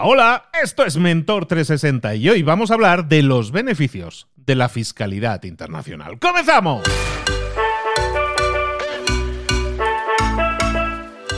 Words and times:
Hola, 0.00 0.44
esto 0.62 0.84
es 0.84 0.96
Mentor 0.96 1.46
360 1.46 2.14
y 2.14 2.28
hoy 2.28 2.42
vamos 2.42 2.70
a 2.70 2.74
hablar 2.74 3.08
de 3.08 3.22
los 3.22 3.50
beneficios 3.50 4.28
de 4.36 4.54
la 4.54 4.68
fiscalidad 4.68 5.42
internacional. 5.42 6.18
¡Comenzamos! 6.20 6.82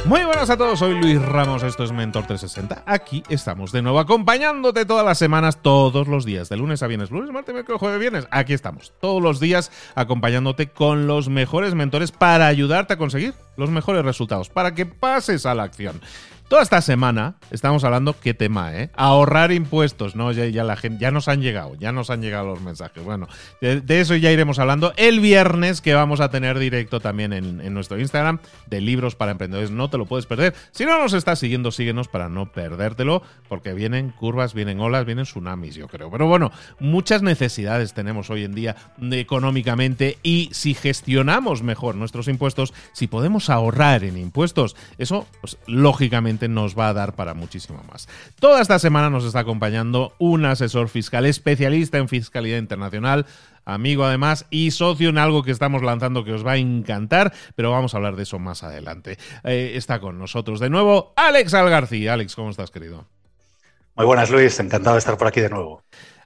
Muy 0.05 0.25
buenas 0.25 0.51
a 0.51 0.57
todos, 0.57 0.81
soy 0.81 1.01
Luis 1.01 1.23
Ramos, 1.23 1.63
esto 1.63 1.85
es 1.85 1.93
Mentor 1.93 2.27
360. 2.27 2.83
Aquí 2.85 3.23
estamos 3.29 3.71
de 3.73 3.81
nuevo 3.81 4.01
acompañándote 4.01 4.85
todas 4.85 5.07
las 5.07 5.19
semanas, 5.19 5.63
todos 5.63 6.09
los 6.09 6.25
días, 6.25 6.49
de 6.49 6.57
lunes 6.57 6.83
a 6.83 6.87
viernes, 6.87 7.11
lunes, 7.11 7.31
martes, 7.31 7.55
miércoles, 7.55 7.79
jueves, 7.79 8.01
viernes. 8.01 8.27
Aquí 8.31 8.53
estamos, 8.53 8.93
todos 9.01 9.23
los 9.23 9.41
días 9.41 9.71
acompañándote 9.95 10.71
con 10.71 11.07
los 11.07 11.29
mejores 11.29 11.75
mentores 11.75 12.11
para 12.11 12.49
ayudarte 12.49 12.95
a 12.95 12.99
conseguir 12.99 13.35
los 13.57 13.71
mejores 13.71 14.05
resultados, 14.05 14.49
para 14.49 14.75
que 14.75 14.85
pases 14.85 15.47
a 15.47 15.55
la 15.55 15.63
acción. 15.63 16.01
Toda 16.51 16.63
esta 16.63 16.83
semana 16.83 17.37
estamos 17.53 17.85
hablando, 17.85 18.19
qué 18.19 18.35
tema, 18.35 18.75
¿eh? 18.75 18.91
Ahorrar 18.97 19.53
impuestos, 19.53 20.17
¿no? 20.17 20.33
Ya, 20.33 20.47
ya, 20.47 20.65
la 20.65 20.75
gente, 20.75 21.01
ya 21.01 21.13
nos 21.13 21.29
han 21.29 21.43
llegado, 21.43 21.77
ya 21.77 21.93
nos 21.93 22.11
han 22.11 22.23
llegado 22.23 22.47
los 22.47 22.61
mensajes. 22.61 23.05
Bueno, 23.05 23.29
de, 23.61 24.01
eso 24.01 24.17
ya 24.17 24.33
iremos 24.33 24.59
hablando 24.59 24.93
el 24.97 25.21
viernes, 25.21 25.81
que 25.81 25.95
vamos 25.95 26.19
a 26.19 26.29
tener 26.29 26.59
directo 26.59 26.99
también 26.99 27.33
en, 27.33 27.73
nuestro 27.73 28.01
Instagram 28.01 28.41
de 28.67 28.81
libros 28.81 29.15
para 29.15 29.31
emprendedores. 29.31 29.71
No 29.71 29.91
te 29.91 29.97
lo 29.97 30.07
puedes 30.07 30.27
perder. 30.27 30.53
Si 30.73 30.85
no 30.85 30.99
nos 30.99 31.13
estás 31.13 31.39
siguiendo, 31.39 31.71
síguenos 31.71 32.09
para 32.09 32.29
no 32.29 32.51
perdértelo, 32.51 33.23
porque 33.49 33.73
vienen 33.73 34.11
curvas, 34.11 34.53
vienen 34.53 34.81
olas, 34.81 35.07
vienen 35.07 35.27
tsunamis, 35.27 35.77
yo 35.77 35.87
creo. 35.87 36.11
Pero 36.11 36.27
bueno, 36.27 36.51
muchas 36.81 37.23
necesidades 37.23 37.95
tenemos 37.95 38.29
hoy 38.29 38.43
en 38.43 38.57
día 38.57 38.75
económicamente 39.13 40.19
y 40.25 40.51
si 40.53 40.75
gestionamos 40.75 41.63
mejor 41.63 41.95
nuestros 41.95 42.27
impuestos, 42.27 42.75
si 42.93 43.07
podemos 43.07 43.51
ahorrar 43.51 44.03
en 44.03 44.19
impuestos, 44.19 44.75
eso, 44.99 45.29
pues, 45.41 45.57
lógicamente 45.69 46.40
nos 46.49 46.79
va 46.79 46.89
a 46.89 46.95
dar 46.95 47.15
para 47.15 47.35
muchísimo 47.35 47.83
más. 47.91 48.09
Toda 48.39 48.61
esta 48.61 48.79
semana 48.79 49.11
nos 49.11 49.25
está 49.25 49.41
acompañando 49.41 50.15
un 50.19 50.45
asesor 50.45 50.89
fiscal 50.89 51.27
especialista 51.27 51.99
en 51.99 52.09
fiscalidad 52.09 52.59
internacional, 52.59 53.27
amigo 53.65 54.05
además 54.05 54.47
y 54.51 54.71
socio 54.71 55.11
en 55.11 55.19
algo 55.19 55.43
que 55.43 55.51
estamos 55.51 55.83
lanzando 55.83 56.25
que 56.25 56.33
os 56.33 56.47
va 56.47 56.53
a 56.53 56.57
encantar, 56.57 57.33
pero 57.57 57.71
vamos 57.71 57.95
a 57.95 57.99
hablar 57.99 58.17
de 58.17 58.23
eso 58.25 58.39
más 58.39 58.63
adelante. 58.63 59.19
Eh, 59.45 59.73
está 59.75 60.01
con 60.01 60.19
nosotros 60.19 60.61
de 60.61 60.71
nuevo 60.71 61.13
Alex 61.17 61.55
Algarcía. 61.55 62.15
Alex, 62.15 62.35
¿cómo 62.35 62.51
estás, 62.51 62.71
querido? 62.71 63.07
Muy 63.97 64.07
buenas, 64.07 64.31
Luis. 64.31 64.59
Encantado 64.61 64.95
de 64.95 65.01
estar 65.01 65.19
por 65.19 65.27
aquí 65.27 65.41
de 65.41 65.51
nuevo. 65.51 65.83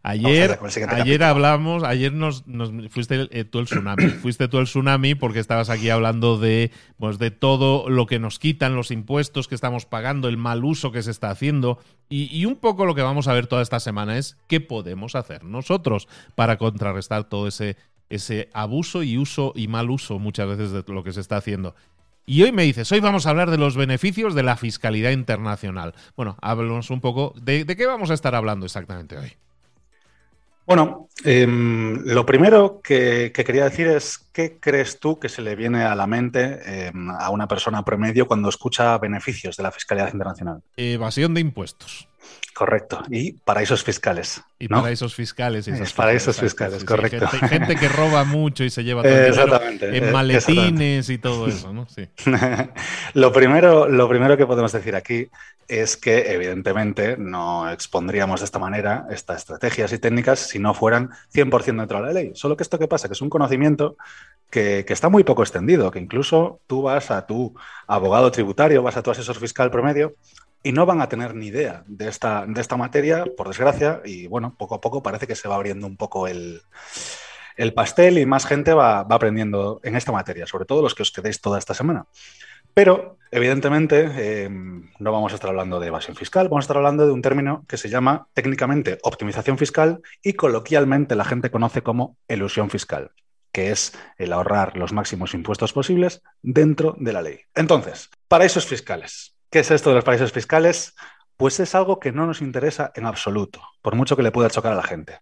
Ayer, 0.07 0.59
ayer 0.89 1.23
hablamos, 1.23 1.83
ayer 1.83 2.13
nos, 2.13 2.45
fuiste 2.91 3.27
eh, 3.31 3.45
tú 3.45 3.61
el 3.61 3.65
tsunami, 3.65 4.09
fuiste 4.23 4.49
tú 4.49 4.59
el 4.59 4.67
tsunami 4.67 5.15
porque 5.15 5.39
estabas 5.39 5.71
aquí 5.71 5.89
hablando 5.89 6.37
de, 6.37 6.73
pues, 6.99 7.19
de 7.19 7.31
todo 7.31 7.89
lo 7.89 8.05
que 8.05 8.19
nos 8.19 8.39
quitan, 8.39 8.77
los 8.77 8.91
impuestos 8.91 9.49
que 9.49 9.55
estamos 9.55 9.87
pagando, 9.87 10.29
el 10.29 10.37
mal 10.37 10.63
uso 10.63 10.93
que 10.93 11.03
se 11.03 11.11
está 11.11 11.31
haciendo 11.31 11.79
y, 12.11 12.45
un 12.45 12.57
poco 12.57 12.85
lo 12.85 12.95
que 12.95 13.01
vamos 13.01 13.29
a 13.29 13.33
ver 13.33 13.47
toda 13.47 13.63
esta 13.63 13.81
semana 13.81 14.19
es 14.19 14.37
qué 14.47 14.61
podemos 14.61 15.15
hacer 15.15 15.43
nosotros 15.43 16.07
para 16.35 16.59
contrarrestar 16.59 17.25
todo 17.25 17.49
ese, 17.49 17.79
ese 18.11 18.51
abuso 18.53 19.03
y 19.03 19.17
uso 19.17 19.55
y 19.57 19.69
mal 19.69 19.89
uso 19.89 20.19
muchas 20.19 20.47
veces 20.49 20.73
de 20.73 20.85
lo 20.87 21.03
que 21.03 21.15
se 21.15 21.23
está 21.23 21.39
haciendo. 21.39 21.75
Y 22.27 22.43
hoy 22.43 22.53
me 22.53 22.65
dices, 22.65 22.93
hoy 22.93 23.01
vamos 23.01 23.27
a 23.27 23.31
hablar 23.31 23.51
de 23.51 23.57
los 23.57 23.75
beneficios 23.75 24.35
de 24.35 24.43
la 24.43 24.59
fiscalidad 24.59 25.13
internacional. 25.13 25.95
Bueno, 26.15 26.37
háblanos 26.43 26.91
un 26.91 27.01
poco 27.01 27.33
de 27.41 27.65
qué 27.65 27.87
vamos 27.87 28.11
a 28.11 28.15
estar 28.15 28.35
hablando 28.35 28.67
exactamente 28.67 29.17
hoy. 29.17 29.33
Bueno, 30.67 31.09
em, 31.25 32.03
lo 32.05 32.25
primero 32.25 32.81
que, 32.83 33.33
quería 33.35 33.65
decir 33.65 33.87
es, 33.89 34.24
¿qué 34.35 34.59
crees 34.61 34.99
tú 34.99 35.19
que 35.19 35.31
se 35.31 35.41
le 35.41 35.55
viene 35.55 35.85
a 35.85 35.95
la 35.95 36.07
mente 36.07 36.89
em, 36.89 37.09
a 37.09 37.31
una 37.31 37.47
persona 37.47 37.85
promedio 37.85 38.27
cuando 38.27 38.49
escucha 38.49 38.99
beneficios 38.99 39.57
de 39.57 39.63
la 39.63 39.71
fiscalidad 39.71 40.13
internacional? 40.13 40.61
Evasión 40.77 41.33
de 41.33 41.41
impuestos. 41.41 42.09
Correcto. 42.55 43.03
Y 43.11 43.33
paraísos 43.33 43.83
fiscales. 43.83 44.43
Y 44.59 44.69
paraísos 44.69 45.15
fiscales. 45.15 45.67
Es 45.67 45.93
paraísos 45.93 46.39
fiscales, 46.39 46.85
correcto. 46.85 47.27
gente, 47.27 47.77
que 47.77 47.89
roba 47.89 48.25
mucho 48.25 48.65
y 48.65 48.71
se 48.71 48.85
lleva 48.85 49.03
todo 49.03 49.13
el 49.13 49.83
en 49.83 50.05
eh, 50.05 50.11
maletines 50.13 51.11
y 51.11 51.19
todo 51.19 51.49
eso, 51.49 51.73
¿no? 51.73 51.87
Sí. 51.89 52.09
lo, 53.15 53.33
primero, 53.33 53.89
lo 53.89 54.09
primero 54.09 54.37
que 54.37 54.47
podemos 54.47 54.73
decir 54.73 54.95
aquí 54.95 55.29
es 55.67 55.97
que, 55.97 56.33
evidentemente, 56.33 57.17
no 57.17 57.71
expondríamos 57.71 58.41
de 58.41 58.45
esta 58.45 58.59
manera 58.59 59.07
estas 59.11 59.39
estrategias 59.39 59.93
y 59.93 59.99
técnicas 59.99 60.39
si 60.39 60.59
no 60.59 60.75
fueran 60.75 61.11
100% 61.35 61.77
dentro 61.77 61.99
de 61.99 62.07
la 62.07 62.13
ley. 62.13 62.33
Solo 62.35 62.57
que 62.57 62.63
esto 62.63 62.79
que 62.79 62.87
pasa, 62.87 63.09
que 63.09 63.15
es 63.15 63.23
un 63.23 63.31
conocimiento 63.31 63.97
que, 64.55 64.85
está 64.93 65.09
muy 65.09 65.25
poco 65.25 65.43
extendido, 65.43 65.91
que 65.91 65.99
incluso 65.99 66.61
tú 66.69 66.83
vas 66.83 67.11
a 67.11 67.27
tu 67.27 67.55
abogado 67.89 68.31
tributario, 68.31 68.85
vas 68.85 68.97
a 68.97 69.03
tu 69.03 69.11
asesor 69.11 69.35
fiscal 69.37 69.69
promedio 69.69 70.15
y 70.63 70.71
no 70.71 70.87
van 70.87 71.01
a 71.01 71.09
tener 71.09 71.35
ni 71.35 71.49
idea 71.49 71.83
de 71.89 72.09
esta, 72.09 72.47
de 72.47 72.61
esta 72.61 72.77
materia, 72.77 73.25
por 73.37 73.49
desgracia, 73.49 74.01
y 74.05 74.29
bueno, 74.29 74.55
poco 74.57 74.77
a 74.77 74.81
poco 74.81 75.03
parece 75.03 75.27
que 75.27 75.35
se 75.35 75.49
va 75.49 75.57
abriendo 75.57 75.89
un 75.89 75.97
poco 75.97 76.29
el, 76.29 76.63
pastel 77.75 78.19
y 78.19 78.27
más 78.27 78.47
gente 78.47 78.75
va, 78.75 79.01
aprendiendo 79.01 79.81
en 79.83 79.97
esta 79.97 80.13
materia, 80.13 80.47
sobre 80.47 80.67
todo 80.67 80.83
los 80.83 80.95
que 80.95 81.03
os 81.03 81.11
quedéis 81.11 81.41
toda 81.41 81.59
esta 81.59 81.75
semana. 81.75 82.07
Pero, 82.75 83.19
evidentemente, 83.33 84.09
eh, 84.17 84.49
no 84.49 85.13
vamos 85.13 85.33
a 85.33 85.35
estar 85.35 85.51
hablando 85.51 85.81
de 85.81 85.89
evasión 85.89 86.17
fiscal, 86.17 86.49
vamos 86.49 86.63
a 86.63 86.67
estar 86.67 86.77
hablando 86.77 87.07
de 87.07 87.13
un 87.13 87.23
término 87.23 87.65
que 87.69 87.77
se 87.77 87.89
llama 87.89 88.29
técnicamente 88.35 88.99
optimización 89.03 89.59
fiscal 89.59 90.01
y 90.23 90.35
coloquialmente 90.35 91.17
la 91.17 91.25
gente 91.25 91.51
conoce 91.51 91.83
como 91.83 92.17
elusión 92.29 92.71
fiscal 92.71 93.11
que 93.55 93.71
es 93.71 93.97
el 94.19 94.33
ahorrar 94.33 94.77
los 94.77 94.93
máximos 94.93 95.33
impuestos 95.33 95.73
posibles 95.73 96.23
dentro 96.43 96.97
de 96.99 97.13
la 97.13 97.23
ley. 97.23 97.39
Entonces, 97.55 98.11
paraísos 98.27 98.67
fiscales. 98.67 99.37
¿Qué 99.49 99.61
es 99.61 99.71
esto 99.71 99.91
de 99.91 99.95
los 99.95 100.05
paraísos 100.05 100.33
fiscales? 100.33 100.97
Pues 101.37 101.61
es 101.61 101.77
algo 101.77 102.01
que 102.01 102.11
no 102.11 102.27
nos 102.27 102.43
interesa 102.43 102.91
en 102.97 103.07
absoluto, 103.07 103.63
por 103.81 103.95
mucho 103.95 104.17
que 104.17 104.25
le 104.25 104.33
pueda 104.33 104.51
chocar 104.51 104.73
a 104.73 104.77
la 104.77 104.83
gente. 104.83 105.21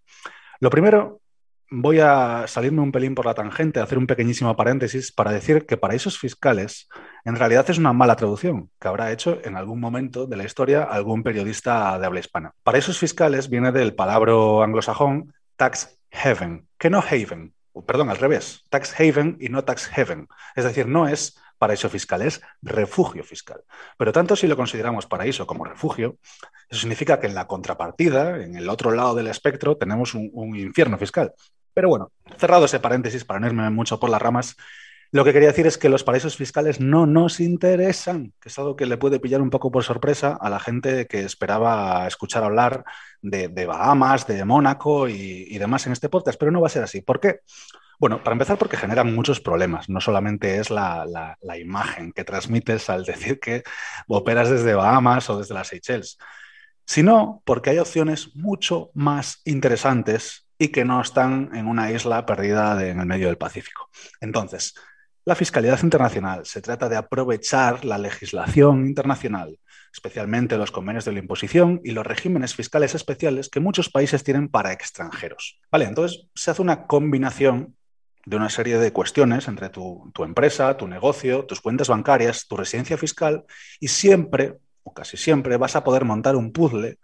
Lo 0.59 0.71
primero, 0.71 1.21
voy 1.69 1.99
a 1.99 2.45
salirme 2.47 2.81
un 2.81 2.91
pelín 2.91 3.13
por 3.13 3.27
la 3.27 3.35
tangente, 3.35 3.79
hacer 3.79 3.99
un 3.99 4.07
pequeñísimo 4.07 4.55
paréntesis 4.55 5.11
para 5.11 5.31
decir 5.31 5.67
que 5.67 5.77
paraísos 5.77 6.17
fiscales 6.17 6.89
en 7.25 7.35
realidad 7.35 7.69
es 7.69 7.77
una 7.77 7.93
mala 7.93 8.15
traducción 8.15 8.71
que 8.79 8.87
habrá 8.87 9.11
hecho 9.11 9.41
en 9.43 9.57
algún 9.57 9.79
momento 9.79 10.25
de 10.25 10.37
la 10.37 10.43
historia 10.43 10.81
algún 10.81 11.21
periodista 11.21 11.99
de 11.99 12.05
habla 12.07 12.19
hispana. 12.19 12.53
Paraísos 12.63 12.97
fiscales 12.97 13.47
viene 13.47 13.71
del 13.71 13.93
palabra 13.93 14.33
anglosajón 14.63 15.35
tax 15.55 15.99
haven, 16.11 16.67
que 16.79 16.89
no 16.89 16.99
haven, 16.99 17.53
perdón, 17.85 18.09
al 18.09 18.17
revés, 18.17 18.63
tax 18.69 18.99
haven 18.99 19.37
y 19.39 19.49
no 19.49 19.63
tax 19.63 19.87
heaven. 19.87 20.27
Es 20.55 20.63
decir, 20.63 20.87
no 20.87 21.07
es 21.07 21.37
paraíso 21.57 21.89
fiscal, 21.89 22.21
es 22.21 22.41
refugio 22.61 23.23
fiscal. 23.23 23.63
Pero 23.97 24.11
tanto 24.11 24.35
si 24.35 24.47
lo 24.47 24.57
consideramos 24.57 25.07
paraíso 25.07 25.47
como 25.47 25.63
refugio, 25.65 26.17
eso 26.69 26.81
significa 26.81 27.19
que 27.19 27.27
en 27.27 27.35
la 27.35 27.47
contrapartida, 27.47 28.43
en 28.43 28.55
el 28.55 28.69
otro 28.69 28.91
lado 28.91 29.15
del 29.15 29.27
espectro, 29.27 29.77
tenemos 29.77 30.13
un, 30.13 30.55
infierno 30.55 30.97
fiscal. 30.97 31.33
Pero 31.73 31.89
bueno, 31.89 32.11
cerrado 32.37 32.65
ese 32.65 32.79
paréntesis 32.79 33.25
para 33.25 33.39
no 33.39 33.47
irme 33.47 33.69
mucho 33.69 33.99
por 33.99 34.09
las 34.09 34.21
ramas, 34.21 34.57
lo 35.13 35.23
que 35.23 35.31
quería 35.31 35.49
decir 35.49 35.67
es 35.67 35.77
que 35.77 35.89
los 35.89 36.03
paraísos 36.03 36.37
fiscales 36.37 36.79
no 36.79 37.05
nos 37.05 37.39
interesan, 37.39 38.33
que 38.41 38.49
es 38.49 38.57
algo 38.57 38.75
que 38.75 38.87
le 38.87 38.97
puede 38.97 39.19
pillar 39.19 39.43
un 39.43 39.51
poco 39.51 39.69
por 39.69 39.83
sorpresa 39.83 40.35
a 40.41 40.49
la 40.49 40.59
gente 40.59 41.05
que 41.05 41.19
esperaba 41.19 42.07
escuchar 42.07 42.43
hablar 42.43 42.83
de, 43.21 43.47
Bahamas, 43.67 44.25
de 44.25 44.43
Mónaco 44.43 45.07
y, 45.07 45.55
demás 45.59 45.85
en 45.85 45.93
este 45.93 46.09
podcast, 46.09 46.39
pero 46.39 46.49
no 46.49 46.61
va 46.61 46.65
a 46.65 46.71
ser 46.71 46.81
así. 46.81 47.01
¿Por 47.01 47.19
qué? 47.19 47.41
Bueno, 47.99 48.23
para 48.23 48.33
empezar 48.33 48.57
porque 48.57 48.75
generan 48.75 49.13
muchos 49.13 49.39
problemas. 49.39 49.87
No 49.87 50.01
solamente 50.01 50.57
es 50.57 50.71
la, 50.71 51.37
imagen 51.59 52.11
que 52.11 52.23
transmites 52.23 52.89
al 52.89 53.05
decir 53.05 53.39
que 53.39 53.61
operas 54.07 54.49
desde 54.49 54.73
Bahamas 54.73 55.29
o 55.29 55.37
desde 55.37 55.53
las 55.53 55.67
Seychelles, 55.67 56.17
sino 56.87 57.43
porque 57.45 57.69
hay 57.69 57.77
opciones 57.77 58.35
mucho 58.35 58.89
más 58.95 59.43
interesantes 59.45 60.47
y 60.57 60.69
que 60.69 60.85
no 60.85 60.99
están 61.01 61.51
en 61.53 61.67
una 61.67 61.91
isla 61.91 62.25
perdida 62.25 62.83
en 62.83 62.99
el 62.99 63.05
medio 63.05 63.27
del 63.27 63.37
Pacífico. 63.37 63.91
Entonces, 64.19 64.73
la 65.25 65.35
fiscalidad 65.35 65.81
internacional 65.83 66.45
se 66.45 66.61
trata 66.61 66.89
de 66.89 66.97
aprovechar 66.97 67.85
la 67.85 67.97
legislación 67.97 68.85
internacional, 68.85 69.57
especialmente 69.93 70.57
los 70.57 70.71
convenios 70.71 71.05
de 71.05 71.13
la 71.13 71.19
imposición 71.19 71.79
y 71.83 71.91
los 71.91 72.05
regímenes 72.05 72.55
fiscales 72.55 72.93
especiales 72.95 73.49
que 73.49 73.59
muchos 73.59 73.89
países 73.89 74.23
tienen 74.23 74.49
para 74.49 74.73
extranjeros. 74.73 75.59
Vale, 75.71 75.85
entonces 75.85 76.27
se 76.35 76.51
hace 76.51 76.61
una 76.61 76.87
combinación 76.87 77.75
de 78.25 78.37
una 78.37 78.49
serie 78.49 78.77
de 78.77 78.91
cuestiones 78.91 79.47
entre 79.47 79.69
tu, 79.69 80.11
empresa, 80.19 80.77
tu 80.77 80.87
negocio, 80.87 81.45
tus 81.45 81.61
cuentas 81.61 81.89
bancarias, 81.89 82.47
tu 82.47 82.57
residencia 82.57 82.97
fiscal 82.97 83.43
y 83.79 83.89
siempre, 83.89 84.57
o 84.83 84.93
casi 84.93 85.17
siempre, 85.17 85.57
vas 85.57 85.75
a 85.75 85.83
poder 85.83 86.05
montar 86.05 86.35
un 86.35 86.51
puzzle 86.51 86.99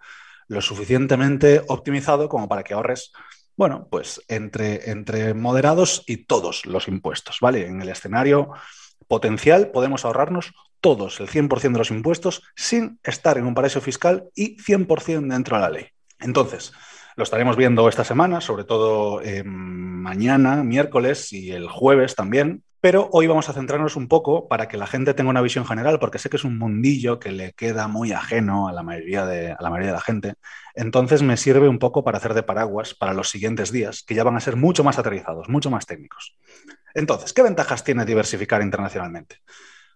lo 0.47 0.61
suficientemente 0.61 1.61
optimizado 1.67 2.27
como 2.27 2.47
para 2.49 2.63
que 2.63 2.73
ahorres, 2.73 3.11
bueno, 3.59 3.89
pues 3.91 4.21
entre, 4.29 4.89
entre 4.89 5.33
moderados 5.33 6.05
y 6.07 6.23
todos 6.23 6.65
los 6.65 6.87
impuestos, 6.87 7.39
¿vale? 7.41 7.67
En 7.67 7.81
el 7.81 7.89
escenario 7.89 8.51
potencial 9.09 9.71
podemos 9.71 10.05
ahorrarnos 10.05 10.53
todos, 10.79 11.19
el 11.19 11.27
100% 11.27 11.73
de 11.73 11.77
los 11.77 11.91
impuestos, 11.91 12.41
sin 12.55 13.01
estar 13.03 13.37
en 13.37 13.45
un 13.45 13.53
paraíso 13.53 13.81
fiscal 13.81 14.29
y 14.33 14.55
100% 14.63 15.27
dentro 15.27 15.57
de 15.57 15.61
la 15.61 15.69
ley. 15.69 15.87
Entonces, 16.21 16.71
lo 17.17 17.23
estaremos 17.25 17.57
viendo 17.57 17.89
esta 17.89 18.05
semana, 18.05 18.39
sobre 18.39 18.63
todo 18.63 19.21
eh, 19.21 19.43
mañana, 19.43 20.63
miércoles 20.63 21.33
y 21.33 21.51
el 21.51 21.67
jueves 21.67 22.15
también. 22.15 22.63
Pero 22.81 23.09
hoy 23.11 23.27
vamos 23.27 23.49
a 23.49 23.53
centrarnos 23.53 23.97
un 23.97 24.07
poco 24.07 24.47
para 24.47 24.69
que 24.69 24.77
la 24.77 24.87
gente 24.87 25.13
tenga 25.13 25.29
una 25.29 25.41
visión 25.41 25.65
general, 25.65 25.99
porque 25.99 26.17
sé 26.17 26.29
que 26.29 26.37
es 26.37 26.45
un 26.45 26.57
mundillo 26.57 27.19
que 27.19 27.31
le 27.31 27.51
queda 27.51 27.89
muy 27.89 28.13
ajeno 28.13 28.69
a 28.69 28.71
la 28.71 28.83
mayoría 28.83 29.25
de, 29.25 29.55
la, 29.59 29.69
la 29.69 30.01
gente. 30.01 30.35
Entonces 30.75 31.21
me 31.21 31.35
sirve 31.35 31.67
un 31.67 31.77
poco 31.77 32.05
para 32.05 32.19
hacer 32.19 32.33
de 32.33 32.43
paraguas 32.43 32.93
para 32.93 33.13
los 33.13 33.29
siguientes 33.29 33.71
días, 33.71 34.03
que 34.03 34.15
ya 34.15 34.23
van 34.23 34.37
a 34.37 34.39
ser 34.39 34.55
mucho 34.55 34.85
más 34.85 34.97
aterrizados, 34.97 35.49
mucho 35.49 35.69
más 35.69 35.85
técnicos. 35.85 36.37
Entonces, 36.93 37.33
¿qué 37.33 37.43
ventajas 37.43 37.83
tiene 37.83 38.05
diversificar 38.05 38.61
internacionalmente? 38.61 39.37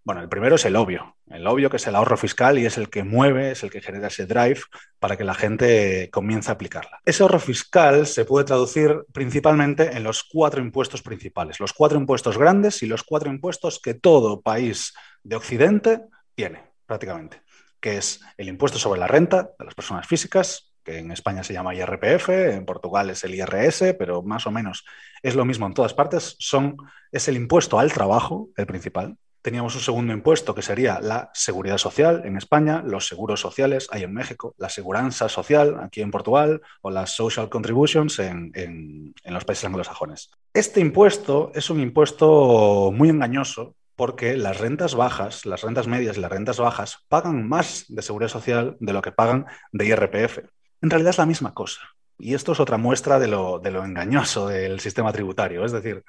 Bueno, 0.05 0.21
el 0.21 0.27
primero 0.27 0.55
es 0.55 0.65
el 0.65 0.75
obvio, 0.75 1.15
el 1.29 1.47
obvio 1.47 1.69
que 1.69 1.77
es 1.77 1.87
el 1.87 1.95
ahorro 1.95 2.17
fiscal 2.17 2.59
y 2.59 2.65
es 2.65 2.77
el 2.77 2.89
que 2.89 3.05
mueve, 3.05 3.51
es 3.51 3.63
el 3.63 3.71
que 3.71 3.79
genera 3.79 4.07
ese 4.07 4.25
drive 4.25 4.59
para 4.99 5.15
que 5.15 5.23
la 5.23 5.33
gente 5.33 6.09
comience 6.11 6.51
a 6.51 6.55
aplicarla. 6.55 6.99
Ese 7.05 7.23
ahorro 7.23 7.39
fiscal 7.39 8.05
se 8.05 8.25
puede 8.25 8.43
traducir 8.43 9.05
principalmente 9.13 9.95
en 9.95 10.03
los 10.03 10.25
cuatro 10.25 10.61
impuestos 10.61 11.01
principales, 11.01 11.61
los 11.61 11.71
cuatro 11.71 11.97
impuestos 11.97 12.37
grandes 12.37 12.83
y 12.83 12.85
los 12.85 13.03
cuatro 13.03 13.29
impuestos 13.29 13.79
que 13.79 13.93
todo 13.93 14.41
país 14.41 14.93
de 15.23 15.37
Occidente 15.37 16.01
tiene 16.35 16.63
prácticamente, 16.85 17.41
que 17.79 17.95
es 17.95 18.19
el 18.35 18.49
impuesto 18.49 18.79
sobre 18.79 18.99
la 18.99 19.07
renta 19.07 19.51
de 19.57 19.63
las 19.63 19.73
personas 19.73 20.05
físicas, 20.05 20.73
que 20.83 20.97
en 20.97 21.11
España 21.11 21.45
se 21.45 21.53
llama 21.53 21.75
IRPF, 21.75 22.27
en 22.27 22.65
Portugal 22.65 23.09
es 23.09 23.23
el 23.23 23.35
IRS, 23.35 23.95
pero 23.97 24.21
más 24.21 24.45
o 24.47 24.51
menos 24.51 24.83
es 25.21 25.35
lo 25.35 25.45
mismo 25.45 25.65
en 25.65 25.73
todas 25.73 25.93
partes, 25.93 26.35
son, 26.39 26.75
es 27.09 27.29
el 27.29 27.37
impuesto 27.37 27.79
al 27.79 27.93
trabajo, 27.93 28.49
el 28.57 28.65
principal, 28.65 29.17
Teníamos 29.43 29.75
un 29.75 29.81
segundo 29.81 30.13
impuesto 30.13 30.55
que 30.55 30.61
sería 30.61 31.01
la 31.01 31.29
seguridad 31.33 31.77
social 31.77 32.21
en 32.23 32.37
España, 32.37 32.81
los 32.81 33.07
seguros 33.09 33.41
sociales 33.41 33.89
hay 33.91 34.03
en 34.03 34.13
México, 34.13 34.55
la 34.57 34.69
seguridad 34.69 35.11
social 35.11 35.81
aquí 35.83 35.99
en 35.99 36.11
Portugal 36.11 36.61
o 36.81 36.89
las 36.89 37.13
social 37.13 37.49
contributions 37.49 38.19
en, 38.19 39.13
los 39.25 39.43
países 39.43 39.65
anglosajones. 39.65 40.31
Este 40.53 40.79
impuesto 40.79 41.51
es 41.55 41.69
un 41.69 41.81
impuesto 41.81 42.93
muy 42.93 43.09
engañoso 43.09 43.75
porque 43.97 44.37
las 44.37 44.61
rentas 44.61 44.95
bajas, 44.95 45.45
las 45.45 45.61
rentas 45.61 45.87
medias 45.87 46.17
y 46.17 46.21
las 46.21 46.31
rentas 46.31 46.57
bajas 46.57 46.99
pagan 47.09 47.45
más 47.45 47.83
de 47.89 48.01
seguridad 48.01 48.29
social 48.29 48.77
de 48.79 48.93
lo 48.93 49.01
que 49.01 49.11
pagan 49.11 49.45
de 49.73 49.85
IRPF. 49.87 50.39
En 50.81 50.89
realidad 50.89 51.09
es 51.09 51.17
la 51.17 51.25
misma 51.25 51.53
cosa. 51.53 51.81
Y 52.17 52.33
esto 52.33 52.53
es 52.53 52.61
otra 52.61 52.77
muestra 52.77 53.19
de 53.19 53.27
lo, 53.27 53.59
de 53.59 53.71
lo 53.71 53.83
engañoso 53.83 54.47
del 54.47 54.79
sistema 54.79 55.11
tributario. 55.11 55.65
Es 55.65 55.73
decir, 55.73 56.05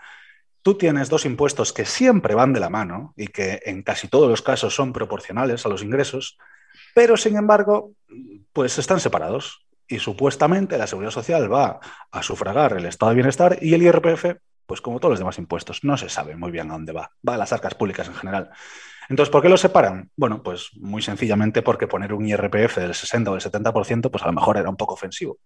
tú 0.64 0.76
tienes 0.76 1.11
dos 1.11 1.26
impuestos 1.26 1.75
que 1.75 1.84
siempre 1.84 2.34
van 2.34 2.55
de 2.55 2.58
la 2.58 2.70
mano 2.70 3.12
y 3.19 3.26
que 3.26 3.61
en 3.66 3.82
casi 3.82 4.08
todos 4.08 4.31
los 4.31 4.40
casos 4.40 4.75
son 4.75 4.94
proporcionales 4.94 5.64
a 5.66 5.69
los 5.69 5.82
ingresos, 5.82 6.38
pero 6.94 7.19
sin 7.19 7.37
embargo, 7.37 7.93
pues 8.52 8.78
están 8.78 8.99
separados. 8.99 9.66
Y 9.87 9.99
supuestamente 9.99 10.78
la 10.78 10.87
seguridad 10.87 11.11
social 11.11 11.52
va 11.52 11.81
a 12.11 12.22
sufragar 12.22 12.72
el 12.78 12.87
estado 12.87 13.11
de 13.11 13.16
bienestar 13.16 13.58
y 13.61 13.75
el 13.75 13.82
IRPF, 13.82 14.37
pues 14.64 14.81
como 14.81 14.99
todos 15.00 15.12
los 15.12 15.19
demás 15.19 15.37
impuestos, 15.37 15.84
no 15.84 15.99
se 15.99 16.08
sabe 16.08 16.34
muy 16.34 16.50
bien 16.50 16.70
a 16.70 16.72
dónde 16.72 16.93
va. 16.93 17.11
Va 17.28 17.34
a 17.34 17.38
las 17.38 17.52
arcas 17.52 17.75
públicas 17.75 18.08
en 18.08 18.14
general. 18.14 18.49
Entonces, 19.11 19.31
¿por 19.31 19.43
qué 19.43 19.50
los 19.50 19.61
separan? 19.61 20.11
Bueno, 20.16 20.43
pues 20.43 20.70
muy 20.76 21.02
sencillamente 21.02 21.61
porque 21.61 21.87
poner 21.87 22.14
un 22.14 22.26
IRPF 22.26 22.78
del 22.78 22.94
60 22.94 23.31
o 23.31 23.34
del 23.34 23.43
70%, 23.43 24.11
pues 24.11 24.22
a 24.25 24.28
lo 24.28 24.32
mejor 24.32 24.56
era 24.56 24.70
un 24.70 24.76
poco 24.78 24.94
ofensivo. 24.94 25.37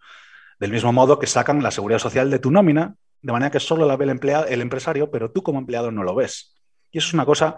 Del 0.60 0.70
mismo 0.70 0.92
modo 0.92 1.18
que 1.18 1.26
sacan 1.26 1.60
la 1.60 1.72
seguridad 1.72 1.98
social 1.98 2.30
de 2.30 2.38
tu 2.38 2.52
nómina 2.52 2.94
de 3.22 3.32
manera 3.32 3.50
que 3.50 3.60
solo 3.60 3.86
la 3.86 3.96
ve 3.96 4.04
el, 4.04 4.10
empleado, 4.10 4.46
el 4.46 4.60
empresario, 4.60 5.10
pero 5.10 5.30
tú 5.30 5.42
como 5.42 5.58
empleado 5.58 5.90
no 5.90 6.02
lo 6.02 6.14
ves. 6.14 6.54
Y 6.90 6.98
eso 6.98 7.08
es 7.08 7.14
una 7.14 7.26
cosa 7.26 7.56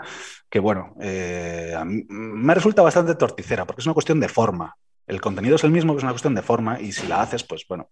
que, 0.48 0.58
bueno, 0.58 0.94
eh, 1.00 1.76
me 1.84 2.54
resulta 2.54 2.82
bastante 2.82 3.14
torticera, 3.14 3.66
porque 3.66 3.80
es 3.80 3.86
una 3.86 3.94
cuestión 3.94 4.18
de 4.20 4.28
forma. 4.28 4.76
El 5.06 5.20
contenido 5.20 5.56
es 5.56 5.64
el 5.64 5.70
mismo, 5.70 5.92
que 5.92 5.98
es 5.98 6.02
una 6.04 6.12
cuestión 6.12 6.34
de 6.34 6.42
forma, 6.42 6.80
y 6.80 6.92
si 6.92 7.06
la 7.06 7.20
haces, 7.20 7.44
pues 7.44 7.64
bueno, 7.68 7.90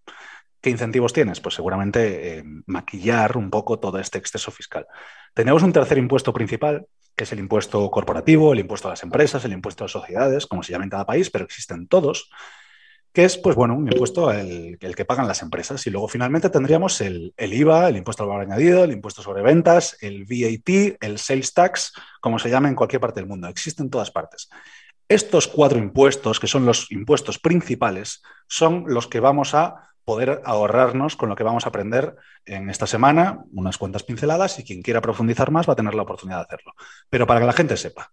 ¿qué 0.61 0.69
incentivos 0.69 1.13
tienes? 1.13 1.39
Pues 1.39 1.55
seguramente 1.55 2.39
eh, 2.39 2.43
maquillar 2.65 3.37
un 3.37 3.49
poco 3.49 3.79
todo 3.79 3.99
este 3.99 4.17
exceso 4.17 4.51
fiscal. 4.51 4.87
Tenemos 5.33 5.63
un 5.63 5.71
tercer 5.71 5.97
impuesto 5.97 6.33
principal, 6.33 6.87
que 7.15 7.23
es 7.23 7.31
el 7.31 7.39
impuesto 7.39 7.89
corporativo, 7.91 8.53
el 8.53 8.59
impuesto 8.59 8.87
a 8.87 8.91
las 8.91 9.03
empresas, 9.03 9.43
el 9.45 9.53
impuesto 9.53 9.83
a 9.83 9.85
las 9.85 9.91
sociedades, 9.91 10.47
como 10.47 10.63
se 10.63 10.71
llama 10.71 10.85
en 10.85 10.89
cada 10.89 11.05
país, 11.05 11.29
pero 11.29 11.45
existen 11.45 11.87
todos 11.87 12.29
que 13.11 13.25
es, 13.25 13.37
pues 13.37 13.55
bueno, 13.55 13.75
un 13.75 13.91
impuesto 13.91 14.31
el, 14.31 14.77
que 14.79 15.05
pagan 15.05 15.27
las 15.27 15.41
empresas. 15.41 15.85
Y 15.87 15.89
luego 15.89 16.07
finalmente 16.07 16.49
tendríamos 16.49 17.01
el, 17.01 17.33
IVA, 17.37 17.89
el 17.89 17.97
impuesto 17.97 18.23
al 18.23 18.29
valor 18.29 18.43
añadido, 18.43 18.83
el 18.83 18.91
impuesto 18.91 19.21
sobre 19.21 19.41
ventas, 19.41 19.97
el 20.01 20.25
VAT, 20.25 20.97
el 21.01 21.17
sales 21.17 21.53
tax, 21.53 21.93
como 22.21 22.39
se 22.39 22.49
llama 22.49 22.69
en 22.69 22.75
cualquier 22.75 23.01
parte 23.01 23.19
del 23.19 23.29
mundo. 23.29 23.47
Existen 23.47 23.85
en 23.85 23.89
todas 23.89 24.11
partes. 24.11 24.49
Estos 25.07 25.47
cuatro 25.47 25.79
impuestos, 25.79 26.39
que 26.39 26.47
son 26.47 26.65
los 26.65 26.91
impuestos 26.91 27.39
principales, 27.39 28.21
son 28.47 28.85
los 28.87 29.07
que 29.07 29.19
vamos 29.19 29.55
a 29.55 29.89
poder 30.05 30.41
ahorrarnos 30.45 31.15
con 31.15 31.29
lo 31.29 31.35
que 31.35 31.43
vamos 31.43 31.65
a 31.65 31.69
aprender 31.69 32.15
en 32.45 32.69
esta 32.69 32.87
semana, 32.87 33.43
unas 33.53 33.77
cuantas 33.77 34.03
pinceladas, 34.03 34.57
y 34.59 34.63
quien 34.63 34.81
quiera 34.81 35.01
profundizar 35.01 35.51
más 35.51 35.67
va 35.67 35.73
a 35.73 35.75
tener 35.75 35.93
la 35.93 36.03
oportunidad 36.03 36.37
de 36.37 36.43
hacerlo. 36.43 36.73
Pero 37.09 37.27
para 37.27 37.39
que 37.39 37.45
la 37.45 37.53
gente 37.53 37.77
sepa, 37.77 38.11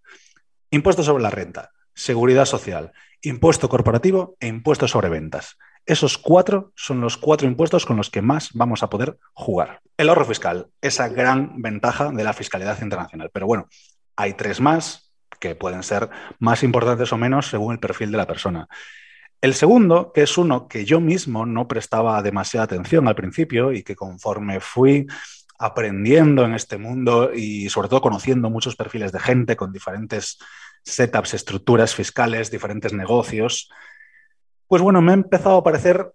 impuesto 0.70 1.02
sobre 1.02 1.22
la 1.22 1.30
renta, 1.30 1.70
seguridad 1.94 2.44
social, 2.44 2.92
impuesto 3.22 3.68
corporativo 3.68 4.36
e 4.40 4.46
impuesto 4.46 4.88
sobre 4.88 5.08
ventas. 5.08 5.56
Esos 5.84 6.18
cuatro 6.18 6.72
son 6.74 7.00
los 7.00 7.16
cuatro 7.16 7.46
impuestos 7.46 7.86
con 7.86 7.96
los 7.96 8.10
que 8.10 8.22
más 8.22 8.50
vamos 8.54 8.82
a 8.82 8.90
poder 8.90 9.18
jugar. 9.34 9.82
El 9.96 10.08
ahorro 10.08 10.24
fiscal, 10.24 10.68
esa 10.80 11.08
gran 11.08 11.62
ventaja 11.62 12.10
de 12.10 12.24
la 12.24 12.32
fiscalidad 12.32 12.80
internacional. 12.82 13.30
Pero 13.32 13.46
bueno, 13.46 13.68
hay 14.16 14.34
tres 14.34 14.60
más 14.60 15.12
que 15.38 15.54
pueden 15.54 15.82
ser 15.82 16.08
más 16.38 16.62
importantes 16.62 17.12
o 17.12 17.16
menos 17.16 17.48
según 17.48 17.74
el 17.74 17.78
perfil 17.78 18.10
de 18.10 18.18
la 18.18 18.26
persona. 18.26 18.68
El 19.40 19.54
segundo, 19.54 20.12
que 20.12 20.22
es 20.22 20.38
uno 20.38 20.66
que 20.66 20.84
yo 20.84 21.00
mismo 21.00 21.46
no 21.46 21.68
prestaba 21.68 22.20
demasiada 22.22 22.64
atención 22.64 23.06
al 23.06 23.14
principio 23.14 23.72
y 23.72 23.82
que 23.82 23.94
conforme 23.94 24.60
fui 24.60 25.06
aprendiendo 25.58 26.44
en 26.44 26.54
este 26.54 26.78
mundo 26.78 27.32
y 27.34 27.68
sobre 27.68 27.88
todo 27.88 28.00
conociendo 28.00 28.50
muchos 28.50 28.76
perfiles 28.76 29.12
de 29.12 29.20
gente 29.20 29.56
con 29.56 29.72
diferentes 29.72 30.38
setups, 30.86 31.34
estructuras 31.34 31.94
fiscales, 31.94 32.50
diferentes 32.50 32.92
negocios, 32.92 33.68
pues 34.68 34.82
bueno, 34.82 35.02
me 35.02 35.12
ha 35.12 35.14
empezado 35.14 35.58
a 35.58 35.64
parecer 35.64 36.12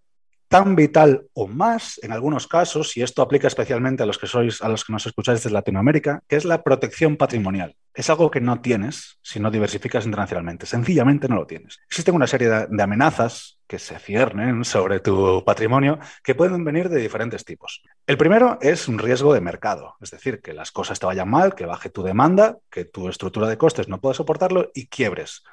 tan 0.51 0.75
vital 0.75 1.27
o 1.33 1.48
más 1.48 1.98
en 2.03 2.12
algunos 2.12 2.45
casos, 2.45 2.98
y 2.98 3.01
esto 3.01 3.21
aplica 3.21 3.48
especialmente 3.48 4.03
a 4.03 4.06
los 4.06 4.18
que 4.18 4.27
sois, 4.27 4.62
a 4.62 4.68
los 4.68 4.83
que 4.83 4.92
nos 4.92 5.06
escucháis 5.06 5.39
desde 5.39 5.53
Latinoamérica, 5.53 6.24
que 6.27 6.36
es 6.36 6.44
la 6.44 6.62
protección 6.62 7.15
patrimonial. 7.15 7.77
Es 7.94 8.09
algo 8.09 8.30
que 8.30 8.42
no 8.42 8.59
tienes 8.59 9.18
si 9.21 9.39
no 9.39 9.50
diversificas 9.50 10.03
internacionalmente. 10.03 10.65
Sencillamente 10.65 11.30
no 11.30 11.38
lo 11.38 11.48
tienes. 11.48 11.80
Existen 11.88 12.15
una 12.15 12.27
serie 12.27 12.50
de, 12.50 12.83
amenazas 12.83 13.59
que 13.65 13.80
se 13.80 13.98
ciernen 13.98 14.65
sobre 14.65 15.00
tu 15.00 15.42
patrimonio 15.45 16.00
que 16.21 16.36
pueden 16.36 16.65
venir 16.65 16.89
de 16.89 17.00
diferentes 17.00 17.45
tipos. 17.45 17.81
El 18.06 18.18
primero 18.18 18.57
es 18.59 18.89
un 18.89 19.00
riesgo 19.00 19.33
de 19.33 19.39
mercado, 19.39 19.95
es 20.01 20.12
decir, 20.12 20.42
que 20.42 20.51
las 20.51 20.71
cosas 20.74 21.00
te 21.00 21.06
vayan 21.06 21.30
mal, 21.30 21.56
que 21.56 21.65
baje 21.65 21.89
tu 21.89 22.03
demanda, 22.03 22.57
que 22.69 22.83
tu 22.83 23.07
estructura 23.07 23.48
de 23.48 23.57
costes 23.57 23.88
no 23.88 24.01
pueda 24.01 24.15
soportarlo 24.15 24.69
y 24.74 24.88
quiebres. 24.88 25.44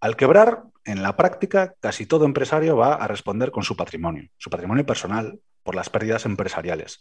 Al 0.00 0.16
quebrar, 0.16 0.64
en 0.84 1.02
la 1.02 1.16
práctica, 1.16 1.74
casi 1.80 2.06
todo 2.06 2.24
empresario 2.24 2.76
va 2.76 2.94
a 2.94 3.06
responder 3.06 3.50
con 3.50 3.62
su 3.62 3.76
patrimonio, 3.76 4.28
su 4.38 4.50
patrimonio 4.50 4.86
personal, 4.86 5.40
por 5.62 5.74
las 5.74 5.90
pérdidas 5.90 6.24
empresariales. 6.24 6.98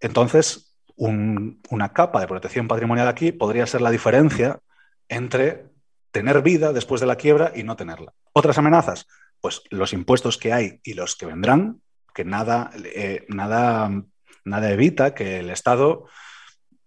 Entonces, 0.00 0.76
una 0.96 1.92
capa 1.92 2.20
de 2.20 2.26
protección 2.26 2.68
patrimonial 2.68 3.08
aquí 3.08 3.32
podría 3.32 3.66
ser 3.66 3.80
la 3.80 3.90
diferencia 3.90 4.60
entre 5.08 5.66
tener 6.12 6.42
vida 6.42 6.72
después 6.72 7.00
de 7.00 7.06
la 7.06 7.16
quiebra 7.16 7.52
y 7.54 7.62
no 7.62 7.76
tenerla. 7.76 8.12
Otras 8.32 8.58
amenazas, 8.58 9.06
pues 9.40 9.62
los 9.70 9.92
impuestos 9.92 10.38
que 10.38 10.52
hay 10.52 10.80
y 10.84 10.94
los 10.94 11.16
que 11.16 11.26
vendrán, 11.26 11.80
que 12.14 12.24
nada, 12.24 12.70
eh, 12.84 13.24
nada, 13.28 13.90
nada 14.44 14.70
evita 14.70 15.14
que 15.14 15.40
el 15.40 15.50
Estado 15.50 16.06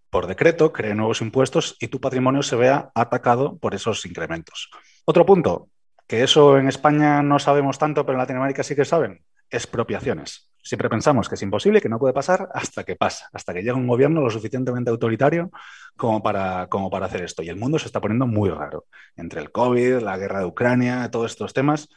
por 0.09 0.27
decreto 0.27 0.71
cree 0.71 0.93
nuevos 0.93 1.21
impuestos 1.21 1.75
y 1.79 1.88
tu 1.88 2.00
patrimonio 2.00 2.43
se 2.43 2.55
vea 2.55 2.91
atacado 2.93 3.57
por 3.57 3.73
esos 3.73 4.05
incrementos. 4.05 4.69
Otro 5.05 5.25
punto, 5.25 5.69
que 6.07 6.24
eso 6.24 6.57
en 6.57 6.67
España 6.67 7.22
no 7.22 7.39
sabemos 7.39 7.77
tanto, 7.77 8.05
pero 8.05 8.13
en 8.13 8.19
Latinoamérica 8.19 8.63
sí 8.63 8.75
que 8.75 8.86
saben, 8.86 9.24
expropiaciones. 9.50 10.50
Siempre 10.62 10.89
pensamos 10.89 11.27
que 11.27 11.36
es 11.36 11.41
imposible, 11.41 11.81
que 11.81 11.89
no 11.89 12.00
puede 12.00 12.13
pasar 12.13 12.48
hasta 12.53 12.86
que 12.86 12.95
pasa, 12.95 13.29
hasta 13.33 13.53
que 13.53 13.63
llega 13.63 13.75
un 13.75 13.88
gobierno 13.88 14.22
lo 14.22 14.29
suficientemente 14.29 14.89
autoritario 14.89 15.51
como 15.98 16.24
para, 16.24 16.67
como 16.67 16.89
para 16.89 17.07
hacer 17.07 17.22
esto. 17.24 17.43
Y 17.43 17.50
el 17.50 17.57
mundo 17.57 17.77
se 17.79 17.88
está 17.88 18.00
poniendo 18.00 18.27
muy 18.27 18.50
raro. 18.50 18.86
Entre 19.17 19.41
el 19.41 19.51
COVID, 19.51 20.00
la 20.00 20.17
guerra 20.17 20.39
de 20.39 20.45
Ucrania, 20.45 21.12
todos 21.12 21.31
estos 21.31 21.53
temas, 21.53 21.89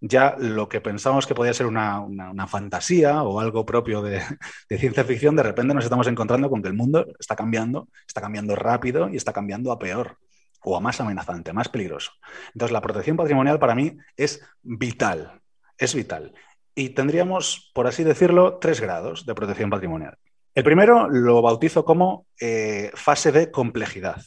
ya 0.00 0.36
lo 0.38 0.68
que 0.68 0.80
pensamos 0.80 1.26
que 1.26 1.34
podía 1.34 1.52
ser 1.52 1.66
una, 1.66 2.06
fantasía 2.46 3.24
o 3.24 3.40
algo 3.40 3.66
propio 3.66 4.02
de, 4.02 4.22
de, 4.68 4.78
ciencia 4.78 5.02
ficción, 5.02 5.34
de 5.34 5.42
repente 5.42 5.74
nos 5.74 5.84
estamos 5.84 6.06
encontrando 6.06 6.48
con 6.48 6.62
que 6.62 6.68
el 6.68 6.74
mundo 6.74 7.06
está 7.18 7.34
cambiando, 7.34 7.88
está 8.06 8.20
cambiando 8.20 8.54
rápido 8.54 9.08
y 9.08 9.16
está 9.16 9.32
cambiando 9.32 9.72
a 9.72 9.80
peor 9.80 10.18
o 10.64 10.76
a 10.76 10.80
más 10.80 11.00
amenazante, 11.00 11.52
más 11.52 11.68
peligroso. 11.68 12.12
Entonces, 12.54 12.72
la 12.72 12.80
protección 12.80 13.16
patrimonial 13.16 13.58
para 13.58 13.74
mí 13.74 13.96
es 14.16 14.40
vital, 14.62 15.40
es 15.78 15.94
vital. 15.94 16.32
Y 16.74 16.90
tendríamos, 16.90 17.70
por 17.74 17.86
así 17.86 18.04
decirlo, 18.04 18.58
tres 18.58 18.80
grados 18.80 19.26
de 19.26 19.34
protección 19.34 19.70
patrimonial. 19.70 20.16
El 20.54 20.64
primero 20.64 21.08
lo 21.08 21.42
bautizo 21.42 21.84
como 21.84 22.26
eh, 22.40 22.90
fase 22.94 23.32
de 23.32 23.50
complejidad. 23.50 24.22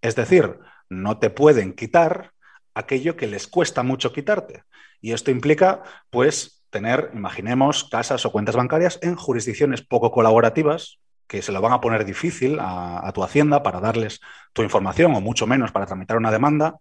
Es 0.00 0.14
decir, 0.14 0.58
no 0.88 1.18
te 1.18 1.30
pueden 1.30 1.72
quitar 1.72 2.32
aquello 2.74 3.16
que 3.16 3.26
les 3.26 3.46
cuesta 3.46 3.82
mucho 3.82 4.12
quitarte. 4.12 4.64
Y 5.00 5.12
esto 5.12 5.30
implica, 5.30 5.82
pues, 6.10 6.64
tener, 6.70 7.10
imaginemos, 7.14 7.84
casas 7.84 8.24
o 8.26 8.32
cuentas 8.32 8.56
bancarias 8.56 8.98
en 9.02 9.16
jurisdicciones 9.16 9.82
poco 9.82 10.10
colaborativas, 10.10 10.98
que 11.26 11.42
se 11.42 11.52
lo 11.52 11.60
van 11.60 11.72
a 11.72 11.80
poner 11.80 12.04
difícil 12.04 12.58
a, 12.60 13.10
tu 13.14 13.22
hacienda 13.22 13.62
para 13.62 13.80
darles 13.80 14.20
tu 14.52 14.62
información 14.62 15.14
o 15.14 15.20
mucho 15.20 15.46
menos 15.46 15.72
para 15.72 15.86
tramitar 15.86 16.16
una 16.16 16.30
demanda, 16.30 16.76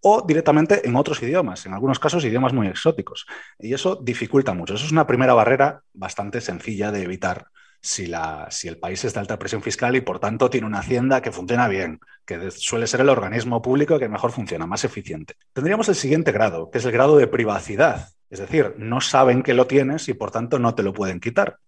o 0.00 0.22
directamente 0.26 0.86
en 0.86 0.96
otros 0.96 1.22
idiomas, 1.22 1.64
en 1.64 1.72
algunos 1.72 1.98
casos 1.98 2.24
idiomas 2.24 2.52
muy 2.52 2.66
exóticos. 2.66 3.26
Y 3.58 3.72
eso 3.72 3.96
dificulta 3.96 4.52
mucho. 4.52 4.74
Eso 4.74 4.84
es 4.84 4.92
una 4.92 5.06
primera 5.06 5.32
barrera 5.32 5.80
bastante 5.94 6.40
sencilla 6.40 6.92
de 6.92 7.02
evitar 7.02 7.46
si, 7.84 8.06
la, 8.06 8.48
si 8.50 8.68
el 8.68 8.78
país 8.78 9.04
es 9.04 9.12
de 9.12 9.20
alta 9.20 9.38
presión 9.38 9.62
fiscal 9.62 9.94
y 9.94 10.00
por 10.00 10.18
tanto 10.18 10.48
tiene 10.48 10.66
una 10.66 10.78
hacienda 10.78 11.20
que 11.20 11.32
funciona 11.32 11.68
bien, 11.68 12.00
que 12.24 12.50
suele 12.50 12.86
ser 12.86 13.02
el 13.02 13.10
organismo 13.10 13.60
público 13.60 13.98
que 13.98 14.08
mejor 14.08 14.32
funciona, 14.32 14.66
más 14.66 14.84
eficiente. 14.84 15.34
Tendríamos 15.52 15.88
el 15.90 15.94
siguiente 15.94 16.32
grado, 16.32 16.70
que 16.70 16.78
es 16.78 16.84
el 16.86 16.92
grado 16.92 17.18
de 17.18 17.26
privacidad. 17.26 18.08
Es 18.30 18.38
decir, 18.38 18.74
no 18.78 19.02
saben 19.02 19.42
que 19.42 19.52
lo 19.52 19.66
tienes 19.66 20.08
y 20.08 20.14
por 20.14 20.30
tanto 20.30 20.58
no 20.58 20.74
te 20.74 20.82
lo 20.82 20.94
pueden 20.94 21.20
quitar. 21.20 21.58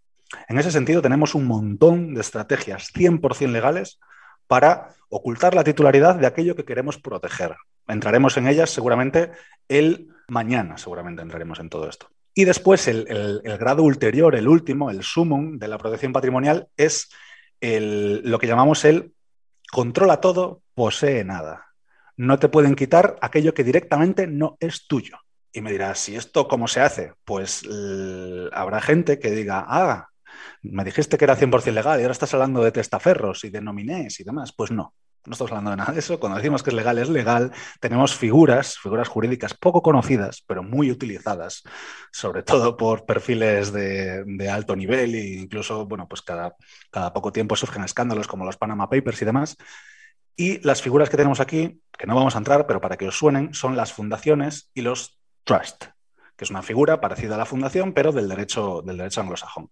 En 0.49 0.59
ese 0.59 0.71
sentido, 0.71 1.02
tenemos 1.02 1.35
un 1.35 1.47
montón 1.47 2.14
de 2.14 2.21
estrategias 2.21 2.92
100% 2.92 3.50
legales 3.50 3.99
para 4.47 4.95
ocultar 5.09 5.54
la 5.54 5.64
titularidad 5.64 6.16
de 6.16 6.26
aquello 6.26 6.56
que 6.56 6.64
queremos 6.64 6.99
proteger. 6.99 7.56
Entraremos 7.88 8.37
en 8.37 8.49
ellas 8.49 8.71
seguramente 8.71 9.30
el 9.68 10.09
mañana, 10.28 10.78
seguramente 10.78 11.23
entraremos 11.23 11.61
en 11.61 11.68
todo 11.68 11.88
esto. 11.88 12.09
Y 12.35 12.45
después 12.45 12.87
el, 12.88 13.40
grado 13.59 13.83
ulterior, 13.83 14.35
el 14.35 14.49
último, 14.49 14.90
el 14.90 15.02
sumum 15.02 15.59
de 15.59 15.68
la 15.68 15.78
protección 15.78 16.12
patrimonial 16.12 16.68
es 16.76 17.09
lo 17.61 18.38
que 18.38 18.47
llamamos 18.47 18.85
el 18.85 19.14
controla 19.71 20.21
todo, 20.21 20.62
posee 20.75 21.25
nada. 21.25 21.66
No 22.16 22.38
te 22.38 22.49
pueden 22.49 22.75
quitar 22.75 23.16
aquello 23.21 23.54
que 23.54 23.64
directamente 23.64 24.26
no 24.26 24.56
es 24.61 24.87
tuyo. 24.87 25.18
Y 25.52 25.62
me 25.62 25.73
dirás, 25.73 26.09
¿y 26.09 26.16
esto 26.16 26.49
cómo 26.49 26.68
se 26.68 26.80
hace? 26.80 27.14
Pues 27.25 27.62
habrá 28.52 28.80
gente 28.83 29.18
que 29.18 29.30
diga, 29.30 29.64
ah, 29.66 30.11
me 30.62 30.84
dijiste 30.84 31.18
que 31.18 31.24
era 31.24 31.36
100% 31.36 31.72
legal 31.72 31.98
y 31.98 32.02
ahora 32.02 32.12
estás 32.12 32.34
hablando 32.34 32.62
de 32.62 32.72
testaferros 32.72 33.44
y 33.44 33.50
de 33.50 33.60
nominés 33.60 34.20
y 34.20 34.24
demás. 34.24 34.52
Pues 34.52 34.70
no, 34.70 34.94
no 35.26 35.32
estamos 35.32 35.50
hablando 35.50 35.70
de 35.70 35.76
nada 35.76 35.92
de 35.92 35.98
eso. 35.98 36.20
Cuando 36.20 36.38
decimos 36.38 36.62
que 36.62 36.70
es 36.70 36.76
legal, 36.76 36.98
es 36.98 37.08
legal. 37.08 37.52
Tenemos 37.80 38.14
figuras, 38.14 38.78
figuras 38.78 39.08
jurídicas 39.08 39.54
poco 39.54 39.82
conocidas, 39.82 40.42
pero 40.46 40.62
muy 40.62 40.90
utilizadas, 40.90 41.62
sobre 42.12 42.42
todo 42.42 42.76
por 42.76 43.04
perfiles 43.04 43.72
de, 43.72 44.48
alto 44.50 44.76
nivel 44.76 45.14
e 45.14 45.26
incluso, 45.40 45.86
bueno, 45.86 46.08
pues 46.08 46.22
cada, 46.22 46.54
cada 46.90 47.12
poco 47.12 47.32
tiempo 47.32 47.56
surgen 47.56 47.84
escándalos 47.84 48.28
como 48.28 48.44
los 48.44 48.56
Panama 48.56 48.88
Papers 48.88 49.22
y 49.22 49.24
demás. 49.24 49.56
Y 50.36 50.60
las 50.60 50.82
figuras 50.82 51.08
que 51.08 51.16
tenemos 51.16 51.40
aquí, 51.40 51.80
que 51.96 52.06
no 52.06 52.14
vamos 52.14 52.34
a 52.34 52.38
entrar, 52.38 52.66
pero 52.66 52.80
para 52.80 52.96
que 52.96 53.08
os 53.08 53.18
suenen, 53.18 53.54
son 53.54 53.74
las 53.74 53.92
fundaciones 53.92 54.70
y 54.74 54.82
los 54.82 55.18
trust, 55.44 55.86
que 56.36 56.44
es 56.44 56.50
una 56.50 56.62
figura 56.62 57.00
parecida 57.00 57.34
a 57.34 57.38
la 57.38 57.46
fundación, 57.46 57.94
pero 57.94 58.12
del 58.12 58.28
derecho, 58.28 58.82
del 58.82 58.98
derecho 58.98 59.22
anglosajón 59.22 59.70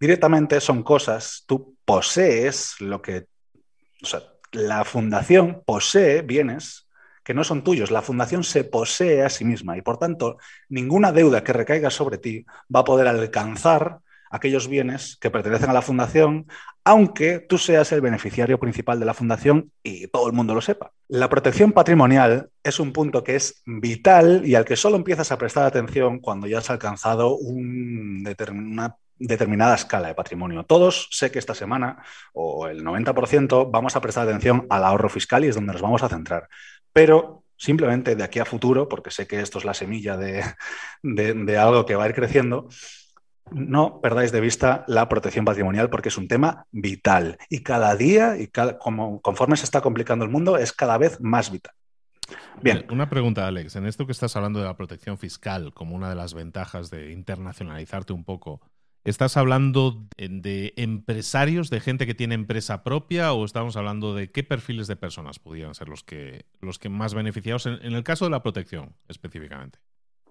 directamente 0.00 0.60
son 0.60 0.82
cosas, 0.82 1.44
tú 1.46 1.76
posees 1.84 2.80
lo 2.80 3.02
que, 3.02 3.26
o 4.02 4.06
sea, 4.06 4.22
la 4.52 4.84
fundación 4.84 5.62
posee 5.64 6.22
bienes 6.22 6.88
que 7.24 7.34
no 7.34 7.44
son 7.44 7.62
tuyos, 7.62 7.90
la 7.90 8.00
fundación 8.00 8.42
se 8.42 8.64
posee 8.64 9.22
a 9.22 9.28
sí 9.28 9.44
misma 9.44 9.76
y 9.76 9.82
por 9.82 9.98
tanto 9.98 10.38
ninguna 10.70 11.12
deuda 11.12 11.44
que 11.44 11.52
recaiga 11.52 11.90
sobre 11.90 12.16
ti 12.16 12.46
va 12.74 12.80
a 12.80 12.84
poder 12.84 13.06
alcanzar 13.06 13.98
aquellos 14.30 14.68
bienes 14.68 15.16
que 15.20 15.30
pertenecen 15.30 15.70
a 15.70 15.74
la 15.74 15.82
fundación, 15.82 16.46
aunque 16.84 17.38
tú 17.38 17.58
seas 17.58 17.92
el 17.92 18.00
beneficiario 18.00 18.58
principal 18.58 18.98
de 18.98 19.06
la 19.06 19.14
fundación 19.14 19.72
y 19.82 20.06
todo 20.08 20.26
el 20.26 20.32
mundo 20.32 20.54
lo 20.54 20.60
sepa. 20.60 20.92
La 21.08 21.28
protección 21.28 21.72
patrimonial 21.72 22.50
es 22.62 22.80
un 22.80 22.92
punto 22.92 23.24
que 23.24 23.36
es 23.36 23.62
vital 23.66 24.42
y 24.44 24.54
al 24.54 24.64
que 24.64 24.76
solo 24.76 24.96
empiezas 24.96 25.32
a 25.32 25.38
prestar 25.38 25.64
atención 25.64 26.20
cuando 26.20 26.46
ya 26.46 26.58
has 26.58 26.70
alcanzado 26.70 27.36
un 27.36 28.26
una 28.50 28.96
determinada 29.18 29.74
escala 29.74 30.08
de 30.08 30.14
patrimonio. 30.14 30.64
Todos 30.64 31.08
sé 31.10 31.30
que 31.30 31.38
esta 31.38 31.54
semana, 31.54 32.02
o 32.32 32.66
el 32.66 32.84
90%, 32.84 33.70
vamos 33.70 33.96
a 33.96 34.00
prestar 34.00 34.28
atención 34.28 34.66
al 34.70 34.84
ahorro 34.84 35.08
fiscal 35.08 35.44
y 35.44 35.48
es 35.48 35.54
donde 35.54 35.72
nos 35.72 35.82
vamos 35.82 36.02
a 36.02 36.08
centrar. 36.08 36.48
Pero 36.92 37.44
simplemente 37.56 38.16
de 38.16 38.24
aquí 38.24 38.38
a 38.38 38.44
futuro, 38.44 38.88
porque 38.88 39.10
sé 39.10 39.26
que 39.26 39.40
esto 39.40 39.58
es 39.58 39.64
la 39.64 39.74
semilla 39.74 40.16
de, 40.16 40.42
algo 41.58 41.84
que 41.84 41.96
va 41.96 42.04
a 42.04 42.08
ir 42.08 42.14
creciendo, 42.14 42.68
no 43.50 44.00
perdáis 44.00 44.30
de 44.30 44.40
vista 44.40 44.84
la 44.88 45.08
protección 45.08 45.44
patrimonial 45.44 45.88
porque 45.90 46.10
es 46.10 46.18
un 46.18 46.28
tema 46.28 46.66
vital 46.70 47.38
y 47.48 47.62
cada 47.62 47.96
día 47.96 48.36
y 48.36 48.48
como, 48.78 49.22
conforme 49.22 49.56
se 49.56 49.64
está 49.64 49.80
complicando 49.80 50.24
el 50.24 50.30
mundo 50.30 50.58
es 50.58 50.72
cada 50.72 50.98
vez 50.98 51.18
más 51.20 51.50
vital. 51.50 51.74
Bien. 52.60 52.84
Una 52.90 53.08
pregunta, 53.08 53.46
Alex. 53.46 53.76
En 53.76 53.86
esto 53.86 54.04
que 54.04 54.12
estás 54.12 54.36
hablando 54.36 54.58
de 54.58 54.66
la 54.66 54.76
protección 54.76 55.16
fiscal 55.16 55.72
como 55.72 55.96
una 55.96 56.10
de 56.10 56.14
las 56.14 56.34
ventajas 56.34 56.90
de 56.90 57.12
internacionalizarte 57.12 58.12
un 58.12 58.24
poco, 58.24 58.60
¿Estás 59.08 59.38
hablando 59.38 60.06
de 60.18 60.74
empresarios, 60.76 61.70
de 61.70 61.80
gente 61.80 62.04
que 62.04 62.12
tiene 62.12 62.34
empresa 62.34 62.84
propia 62.84 63.32
o 63.32 63.46
estamos 63.46 63.74
hablando 63.78 64.14
de 64.14 64.30
qué 64.30 64.44
perfiles 64.44 64.86
de 64.86 64.96
personas 64.96 65.38
podrían 65.38 65.74
ser 65.74 65.88
los 65.88 66.04
que, 66.04 66.44
los 66.60 66.78
que 66.78 66.90
más 66.90 67.14
beneficiados 67.14 67.64
en, 67.64 67.80
el 67.80 68.04
caso 68.04 68.26
de 68.26 68.32
la 68.32 68.42
protección 68.42 68.94
específicamente? 69.08 69.78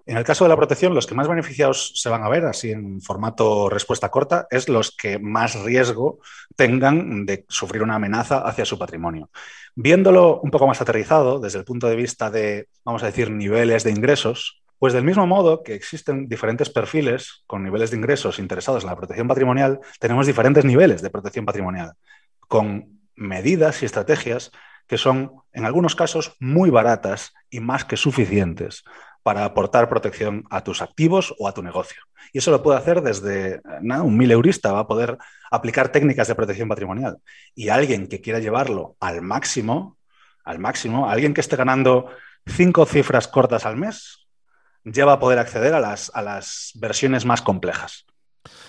En 0.05 0.15
el 0.15 0.24
caso 0.24 0.46
de 0.46 0.50
la 0.50 0.55
protección, 0.55 0.93
los 0.93 1.07
que 1.07 1.15
más 1.15 1.27
beneficiados 1.27 1.93
se 1.96 2.07
van 2.07 2.24
a 2.24 2.29
ver, 2.29 2.46
así 2.46 2.69
en 2.69 3.01
formato 3.01 3.67
respuesta 3.67 4.10
corta, 4.10 4.46
es 4.51 4.69
los 4.69 4.96
que 4.96 5.17
más 5.17 5.55
riesgo 5.63 6.19
tengan 6.55 7.25
de 7.25 7.46
sufrir 7.50 7.81
una 7.81 7.96
amenaza 7.96 8.48
hacia 8.48 8.63
su 8.63 8.77
patrimonio. 8.77 9.31
Viéndolo 9.74 10.39
un 10.39 10.51
poco 10.51 10.67
más 10.67 10.79
aterrizado, 10.81 11.39
desde 11.39 11.57
el 11.57 11.65
punto 11.65 11.88
de 11.88 11.96
vista 11.96 12.29
de, 12.29 12.69
vamos 12.86 13.01
a 13.01 13.07
decir, 13.07 13.31
niveles 13.31 13.84
de 13.84 13.89
ingresos, 13.89 14.62
pues 14.79 14.93
del 14.93 15.03
mismo 15.03 15.25
modo 15.25 15.63
que 15.63 15.74
existen 15.74 16.27
diferentes 16.27 16.69
perfiles 16.69 17.43
con 17.48 17.63
niveles 17.63 17.91
de 17.91 17.98
ingresos 17.98 18.39
interesados 18.39 18.84
en 18.84 18.89
la 18.89 18.96
protección 18.96 19.27
patrimonial, 19.27 19.79
tenemos 20.00 20.27
diferentes 20.27 20.65
niveles 20.65 21.01
de 21.01 21.10
protección 21.10 21.46
patrimonial, 21.46 21.93
con 22.48 23.00
medidas 23.15 23.81
y 23.81 23.86
estrategias 23.86 24.51
que 24.88 24.98
son, 24.98 25.34
en 25.51 25.65
algunos 25.65 25.96
casos, 25.96 26.36
muy 26.39 26.69
baratas 26.69 27.34
y 27.50 27.60
más 27.60 27.84
que 27.84 27.98
suficientes 27.98 28.84
para 29.22 29.43
aportar 29.43 29.89
protección 29.89 30.46
a 30.50 30.63
tus 30.63 30.81
activos 30.81 31.36
o 31.38 31.50
a 31.50 31.53
tu 31.53 31.62
negocio. 31.62 32.01
Y 32.31 32.38
eso 32.38 32.51
lo 32.51 32.63
puede 32.63 32.77
hacer 32.77 33.01
desde 33.01 33.62
un 33.81 34.15
mil 34.17 34.31
eurista, 34.31 34.72
va 34.72 34.79
a 34.79 34.88
poder 34.88 35.17
aplicar 35.51 35.89
técnicas 35.89 36.29
de 36.29 36.36
protección 36.36 36.69
patrimonial. 36.69 37.17
Y 37.53 37.67
alguien 37.67 38.07
que 38.07 38.22
quiera 38.22 38.39
llevarlo 38.39 38.96
al 39.01 39.22
máximo, 39.22 39.98
al 40.46 40.60
máximo, 40.60 41.10
alguien 41.10 41.34
que 41.34 41.41
esté 41.41 41.57
ganando 41.57 42.10
cinco 42.46 42.86
cifras 42.86 43.27
cortas 43.27 43.65
al 43.65 43.75
mes, 43.75 44.26
ya 44.91 45.06
va 45.06 45.13
a 45.13 45.20
poder 45.20 45.39
acceder 45.39 45.74
a 45.74 45.79
las, 45.79 46.12
a 46.13 46.22
las 46.22 46.72
versiones 46.75 47.25
más 47.25 47.41
complejas. 47.41 48.06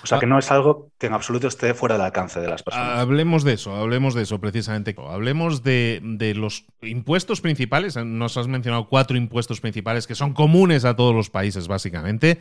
O 0.03 0.07
sea, 0.07 0.19
que 0.19 0.27
no 0.27 0.39
es 0.39 0.51
algo 0.51 0.91
que 0.99 1.07
en 1.07 1.13
absoluto 1.13 1.49
esté 1.49 1.75
fuera 1.75 1.97
del 1.97 2.05
alcance 2.05 2.41
de 2.41 2.49
las 2.49 2.63
personas. 2.63 2.99
Hablemos 2.99 3.45
de 3.45 3.55
eso, 3.55 3.75
hablemos 3.75 4.15
de 4.15 4.23
eso 4.23 4.41
precisamente. 4.41 4.95
Hablemos 4.99 5.63
de, 5.63 6.01
de, 6.03 6.35
los 6.35 6.67
impuestos 6.83 7.41
principales. 7.41 7.97
Nos 7.97 8.37
has 8.37 8.49
mencionado 8.49 8.89
cuatro 8.89 9.17
impuestos 9.17 9.61
principales 9.61 10.07
que 10.07 10.15
son 10.15 10.35
comunes 10.35 10.85
a 10.85 10.97
todos 10.97 11.15
los 11.15 11.31
países, 11.31 11.69
básicamente. 11.69 12.41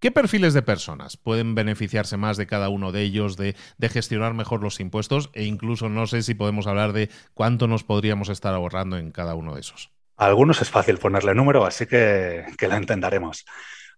¿Qué 0.00 0.10
perfiles 0.10 0.52
de 0.52 0.62
personas 0.62 1.16
pueden 1.16 1.54
beneficiarse 1.54 2.16
más 2.16 2.36
de 2.36 2.46
cada 2.46 2.68
uno 2.68 2.92
de 2.92 3.02
ellos, 3.02 3.36
de, 3.36 3.56
de, 3.78 3.88
gestionar 3.88 4.34
mejor 4.34 4.62
los 4.62 4.80
impuestos? 4.80 5.30
E 5.32 5.44
incluso 5.44 5.88
no 5.88 6.06
sé 6.06 6.22
si 6.22 6.34
podemos 6.34 6.66
hablar 6.66 6.92
de 6.92 7.08
cuánto 7.32 7.68
nos 7.68 7.84
podríamos 7.84 8.28
estar 8.28 8.52
ahorrando 8.54 8.98
en 8.98 9.12
cada 9.12 9.34
uno 9.34 9.54
de 9.54 9.60
esos. 9.60 9.93
A 10.16 10.26
algunos 10.26 10.62
es 10.62 10.70
fácil 10.70 10.98
ponerle 10.98 11.34
número, 11.34 11.64
así 11.64 11.86
que, 11.86 12.44
que 12.56 12.68
la 12.68 12.76
entenderemos. 12.76 13.44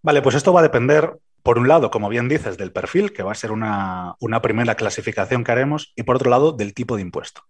Vale, 0.01 0.21
pues 0.21 0.35
esto 0.35 0.53
va 0.53 0.61
a 0.61 0.63
depender, 0.63 1.17
por 1.43 1.59
un 1.59 1.67
lado, 1.67 1.91
como 1.91 2.09
bien 2.09 2.27
dices, 2.27 2.57
del 2.57 2.71
perfil, 2.71 3.13
que 3.13 3.23
va 3.23 3.31
a 3.31 3.35
ser 3.35 3.51
una, 3.51 4.15
una 4.19 4.41
primera 4.41 4.75
clasificación 4.75 5.43
que 5.43 5.51
haremos, 5.51 5.93
y 5.95 6.03
por 6.03 6.15
otro 6.15 6.29
lado, 6.29 6.51
del 6.51 6.73
tipo 6.73 6.95
de 6.95 7.03
impuesto. 7.03 7.41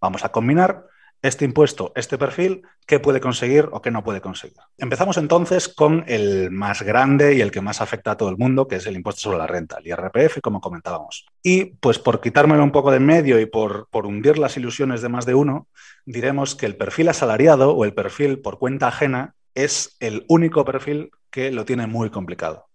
Vamos 0.00 0.24
a 0.24 0.30
combinar 0.30 0.86
este 1.24 1.46
impuesto, 1.46 1.90
este 1.96 2.18
perfil, 2.18 2.66
qué 2.86 3.00
puede 3.00 3.18
conseguir 3.18 3.70
o 3.72 3.80
qué 3.80 3.90
no 3.90 4.04
puede 4.04 4.20
conseguir. 4.20 4.58
Empezamos 4.76 5.16
entonces 5.16 5.70
con 5.70 6.04
el 6.06 6.50
más 6.50 6.82
grande 6.82 7.34
y 7.34 7.40
el 7.40 7.50
que 7.50 7.62
más 7.62 7.80
afecta 7.80 8.10
a 8.10 8.16
todo 8.18 8.28
el 8.28 8.36
mundo, 8.36 8.68
que 8.68 8.76
es 8.76 8.86
el 8.86 8.94
impuesto 8.94 9.22
sobre 9.22 9.38
la 9.38 9.46
renta, 9.46 9.78
el 9.78 9.86
IRPF, 9.86 10.42
como 10.42 10.60
comentábamos. 10.60 11.24
Y 11.42 11.64
pues 11.76 11.98
por 11.98 12.20
quitármelo 12.20 12.62
un 12.62 12.72
poco 12.72 12.90
de 12.90 13.00
medio 13.00 13.40
y 13.40 13.46
por, 13.46 13.88
por 13.90 14.04
hundir 14.04 14.36
las 14.36 14.58
ilusiones 14.58 15.00
de 15.00 15.08
más 15.08 15.24
de 15.24 15.34
uno, 15.34 15.66
diremos 16.04 16.54
que 16.56 16.66
el 16.66 16.76
perfil 16.76 17.08
asalariado 17.08 17.70
o 17.70 17.86
el 17.86 17.94
perfil 17.94 18.40
por 18.40 18.58
cuenta 18.58 18.88
ajena 18.88 19.34
es 19.54 19.96
el 20.00 20.26
único 20.28 20.66
perfil 20.66 21.10
que 21.30 21.50
lo 21.50 21.64
tiene 21.64 21.86
muy 21.86 22.10
complicado 22.10 22.66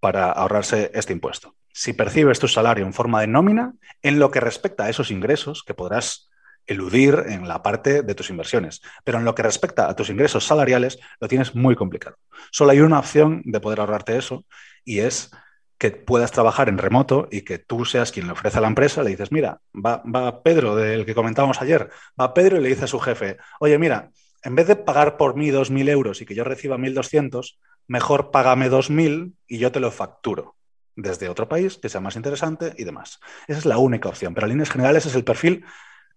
para 0.00 0.32
ahorrarse 0.32 0.90
este 0.94 1.12
impuesto. 1.12 1.56
Si 1.74 1.92
percibes 1.92 2.38
tu 2.38 2.48
salario 2.48 2.86
en 2.86 2.94
forma 2.94 3.20
de 3.20 3.26
nómina, 3.26 3.74
en 4.02 4.18
lo 4.18 4.30
que 4.30 4.40
respecta 4.40 4.84
a 4.84 4.88
esos 4.88 5.10
ingresos 5.10 5.62
que 5.62 5.74
podrás 5.74 6.27
eludir 6.68 7.24
en 7.26 7.48
la 7.48 7.62
parte 7.62 8.02
de 8.02 8.14
tus 8.14 8.30
inversiones. 8.30 8.80
Pero 9.02 9.18
en 9.18 9.24
lo 9.24 9.34
que 9.34 9.42
respecta 9.42 9.88
a 9.88 9.96
tus 9.96 10.10
ingresos 10.10 10.44
salariales, 10.46 10.98
lo 11.20 11.26
tienes 11.26 11.54
muy 11.54 11.74
complicado. 11.74 12.16
Solo 12.52 12.70
hay 12.70 12.80
una 12.80 13.00
opción 13.00 13.42
de 13.44 13.58
poder 13.58 13.80
ahorrarte 13.80 14.16
eso 14.16 14.44
y 14.84 15.00
es 15.00 15.30
que 15.78 15.90
puedas 15.90 16.32
trabajar 16.32 16.68
en 16.68 16.78
remoto 16.78 17.28
y 17.30 17.42
que 17.42 17.58
tú 17.58 17.84
seas 17.84 18.10
quien 18.12 18.26
le 18.26 18.32
ofrece 18.32 18.58
a 18.58 18.60
la 18.60 18.68
empresa, 18.68 19.02
le 19.02 19.10
dices, 19.10 19.30
mira, 19.30 19.60
va, 19.74 20.02
va 20.04 20.42
Pedro, 20.42 20.74
del 20.74 21.06
que 21.06 21.14
comentábamos 21.14 21.62
ayer, 21.62 21.90
va 22.20 22.34
Pedro 22.34 22.58
y 22.58 22.60
le 22.60 22.68
dice 22.68 22.84
a 22.84 22.88
su 22.88 22.98
jefe, 22.98 23.36
oye, 23.60 23.78
mira, 23.78 24.10
en 24.42 24.54
vez 24.54 24.66
de 24.66 24.76
pagar 24.76 25.16
por 25.16 25.36
mí 25.36 25.50
2.000 25.50 25.88
euros 25.88 26.20
y 26.20 26.26
que 26.26 26.34
yo 26.34 26.44
reciba 26.44 26.76
1.200, 26.78 27.58
mejor 27.86 28.30
págame 28.30 28.68
2.000 28.70 29.34
y 29.46 29.58
yo 29.58 29.70
te 29.72 29.80
lo 29.80 29.90
facturo. 29.90 30.56
desde 30.96 31.28
otro 31.28 31.48
país 31.48 31.78
que 31.80 31.88
sea 31.88 32.00
más 32.00 32.16
interesante 32.16 32.74
y 32.76 32.82
demás. 32.82 33.20
Esa 33.46 33.60
es 33.60 33.66
la 33.66 33.78
única 33.78 34.08
opción, 34.08 34.34
pero 34.34 34.46
en 34.46 34.50
líneas 34.54 34.70
generales 34.70 35.06
es 35.06 35.14
el 35.14 35.22
perfil 35.22 35.64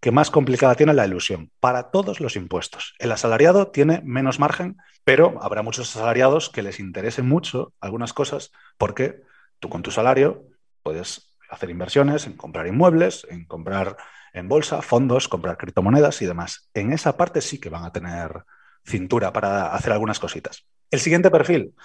que 0.02 0.12
más 0.12 0.32
complicada 0.32 0.76
tiene 0.76 0.96
la 0.96 1.06
ilusión 1.06 1.52
para 1.60 1.92
todos 1.92 2.20
los 2.20 2.36
impuestos. 2.36 2.96
El 2.98 3.12
asalariado 3.12 3.68
tiene 3.68 4.02
menos 4.04 4.40
margen, 4.40 4.78
pero 5.04 5.40
habrá 5.42 5.62
muchos 5.62 5.96
asalariados 5.96 6.50
que 6.50 6.64
les 6.64 6.80
interesen 6.80 7.28
mucho 7.28 7.74
algunas 7.80 8.12
cosas 8.12 8.52
porque 8.80 9.22
tú 9.60 9.70
con 9.70 9.84
tu 9.84 9.92
salario 9.92 10.44
puedes 10.82 11.32
hacer 11.50 11.70
inversiones 11.70 12.26
en 12.26 12.34
comprar 12.34 12.66
inmuebles, 12.66 13.28
en 13.30 13.46
comprar 13.46 13.96
en 14.34 14.48
bolsa, 14.48 14.82
fondos, 14.82 15.28
comprar 15.28 15.58
criptomonedas 15.58 16.22
y 16.24 16.26
demás. 16.26 16.70
En 16.74 16.94
esa 16.94 17.16
parte 17.16 17.40
sí 17.40 17.60
que 17.60 17.70
van 17.70 17.84
a 17.84 17.92
tener 17.92 18.44
cintura 18.84 19.32
para 19.32 19.76
hacer 19.76 19.94
algunas 19.94 20.20
cositas. 20.20 20.66
El 20.90 21.00
siguiente 21.00 21.30
perfil, 21.30 21.76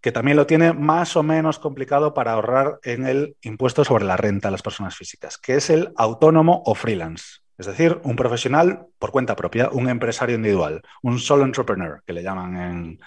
que 0.00 0.12
también 0.12 0.38
lo 0.38 0.46
tiene 0.46 0.72
más 0.72 1.16
o 1.16 1.22
menos 1.22 1.58
complicado 1.58 2.14
para 2.14 2.32
ahorrar 2.32 2.78
en 2.82 3.06
el 3.06 3.36
impuesto 3.42 3.84
sobre 3.84 4.06
la 4.06 4.16
renta 4.16 4.48
a 4.48 4.52
las 4.52 4.62
personas 4.62 4.96
físicas, 4.96 5.36
que 5.36 5.56
es 5.56 5.68
el 5.68 5.92
autónomo 5.96 6.62
o 6.64 6.74
freelance. 6.74 7.40
Es 7.58 7.66
decir, 7.66 8.00
un 8.04 8.14
profesional 8.14 8.86
por 8.98 9.10
cuenta 9.10 9.34
propia, 9.34 9.68
un 9.70 9.88
empresario 9.88 10.36
individual, 10.36 10.80
un 11.02 11.18
solo 11.18 11.44
entrepreneur, 11.44 12.02
que 12.06 12.12
le 12.12 12.22
llaman 12.22 12.98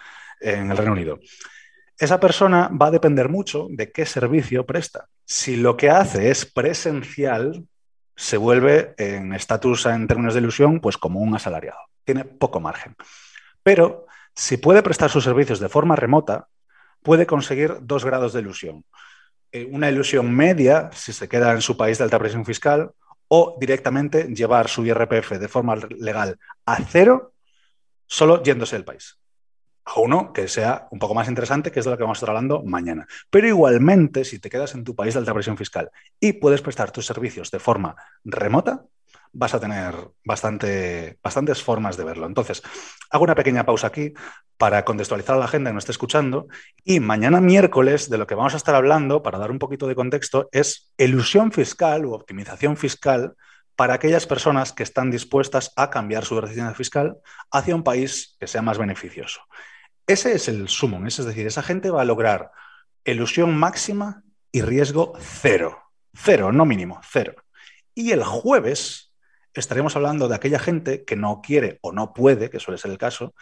en, 0.41 0.71
el 0.71 0.77
Reino 0.77 0.91
Unido. 0.91 1.19
Esa 1.97 2.19
persona 2.19 2.69
va 2.69 2.87
a 2.87 2.91
depender 2.91 3.29
mucho 3.29 3.67
de 3.69 3.91
qué 3.91 4.05
servicio 4.05 4.65
presta. 4.65 5.07
Si 5.23 5.55
lo 5.55 5.77
que 5.77 5.89
hace 5.89 6.31
es 6.31 6.45
presencial, 6.45 7.65
se 8.15 8.35
vuelve 8.35 8.93
en 8.97 9.33
estatus 9.33 9.85
en 9.85 10.07
términos 10.07 10.33
de 10.33 10.41
ilusión, 10.41 10.81
pues 10.81 10.97
como 10.97 11.21
un 11.21 11.33
asalariado. 11.33 11.79
Tiene 12.03 12.25
poco 12.25 12.59
margen. 12.59 12.95
Pero 13.63 14.05
si 14.35 14.57
puede 14.57 14.83
prestar 14.83 15.09
sus 15.09 15.23
servicios 15.23 15.59
de 15.59 15.69
forma 15.69 15.95
remota, 15.95 16.47
puede 17.01 17.25
conseguir 17.25 17.77
dos 17.81 18.03
grados 18.03 18.33
de 18.33 18.41
ilusión. 18.41 18.83
Eh, 19.51 19.69
una 19.71 19.89
ilusión 19.89 20.33
media, 20.35 20.89
si 20.93 21.13
se 21.13 21.29
queda 21.29 21.53
en 21.53 21.61
su 21.61 21.77
país 21.77 21.97
de 21.97 22.03
alta 22.03 22.19
presión 22.19 22.45
fiscal, 22.45 22.91
o 23.33 23.55
directamente 23.57 24.25
llevar 24.25 24.67
su 24.67 24.85
IRPF 24.85 25.39
de 25.39 25.47
forma 25.47 25.77
legal 25.97 26.37
a 26.65 26.83
cero 26.83 27.33
solo 28.05 28.43
yéndose 28.43 28.75
del 28.75 28.83
país. 28.83 29.19
A 29.85 30.01
uno 30.01 30.33
que 30.33 30.49
sea 30.49 30.89
un 30.91 30.99
poco 30.99 31.15
más 31.15 31.29
interesante, 31.29 31.71
que 31.71 31.79
es 31.79 31.85
de 31.85 31.91
lo 31.91 31.97
que 31.97 32.03
vamos 32.03 32.17
a 32.17 32.19
estar 32.19 32.29
hablando 32.29 32.61
mañana. 32.63 33.07
Pero 33.29 33.47
igualmente, 33.47 34.25
si 34.25 34.39
te 34.39 34.49
quedas 34.49 34.75
en 34.75 34.83
tu 34.83 34.95
país 34.95 35.13
de 35.13 35.21
alta 35.21 35.33
presión 35.33 35.55
fiscal 35.55 35.89
y 36.19 36.33
puedes 36.33 36.61
prestar 36.61 36.91
tus 36.91 37.05
servicios 37.05 37.49
de 37.51 37.59
forma 37.59 37.95
remota, 38.25 38.83
vas 39.33 39.53
a 39.53 39.59
tener 39.59 39.95
bastante, 40.23 41.17
bastantes 41.23 41.63
formas 41.63 41.97
de 41.97 42.03
verlo. 42.03 42.25
Entonces, 42.25 42.61
hago 43.09 43.23
una 43.23 43.35
pequeña 43.35 43.65
pausa 43.65 43.87
aquí 43.87 44.13
para 44.57 44.85
contextualizar 44.85 45.35
a 45.35 45.39
la 45.39 45.45
agenda 45.45 45.69
que 45.69 45.75
nos 45.75 45.83
esté 45.83 45.93
escuchando 45.93 46.47
y 46.83 46.99
mañana 46.99 47.41
miércoles 47.41 48.09
de 48.09 48.17
lo 48.17 48.27
que 48.27 48.35
vamos 48.35 48.53
a 48.53 48.57
estar 48.57 48.75
hablando, 48.75 49.23
para 49.23 49.39
dar 49.39 49.51
un 49.51 49.59
poquito 49.59 49.87
de 49.87 49.95
contexto, 49.95 50.49
es 50.51 50.91
ilusión 50.97 51.51
fiscal 51.51 52.05
u 52.05 52.13
optimización 52.13 52.77
fiscal 52.77 53.35
para 53.75 53.95
aquellas 53.95 54.27
personas 54.27 54.73
que 54.73 54.83
están 54.83 55.09
dispuestas 55.09 55.71
a 55.75 55.89
cambiar 55.89 56.25
su 56.25 56.39
residencia 56.39 56.75
fiscal 56.75 57.17
hacia 57.51 57.75
un 57.75 57.83
país 57.83 58.35
que 58.39 58.47
sea 58.47 58.61
más 58.61 58.77
beneficioso. 58.77 59.41
Ese 60.05 60.33
es 60.33 60.47
el 60.47 60.67
sumo, 60.67 61.05
es 61.07 61.25
decir, 61.25 61.47
esa 61.47 61.63
gente 61.63 61.89
va 61.89 62.01
a 62.01 62.05
lograr 62.05 62.51
ilusión 63.05 63.57
máxima 63.57 64.23
y 64.51 64.61
riesgo 64.61 65.13
cero. 65.19 65.77
Cero, 66.13 66.51
no 66.51 66.65
mínimo, 66.65 66.99
cero. 67.03 67.33
Y 67.95 68.11
el 68.11 68.23
jueves 68.23 69.10
estaremos 69.53 69.95
hablando 69.95 70.27
de 70.27 70.35
aquella 70.35 70.59
gente 70.59 71.03
que 71.03 71.15
no 71.15 71.41
quiere 71.41 71.79
o 71.81 71.91
no 71.91 72.13
puede, 72.13 72.49
que 72.49 72.59
suele 72.59 72.77
ser 72.77 72.91
el 72.91 72.97
caso, 72.97 73.33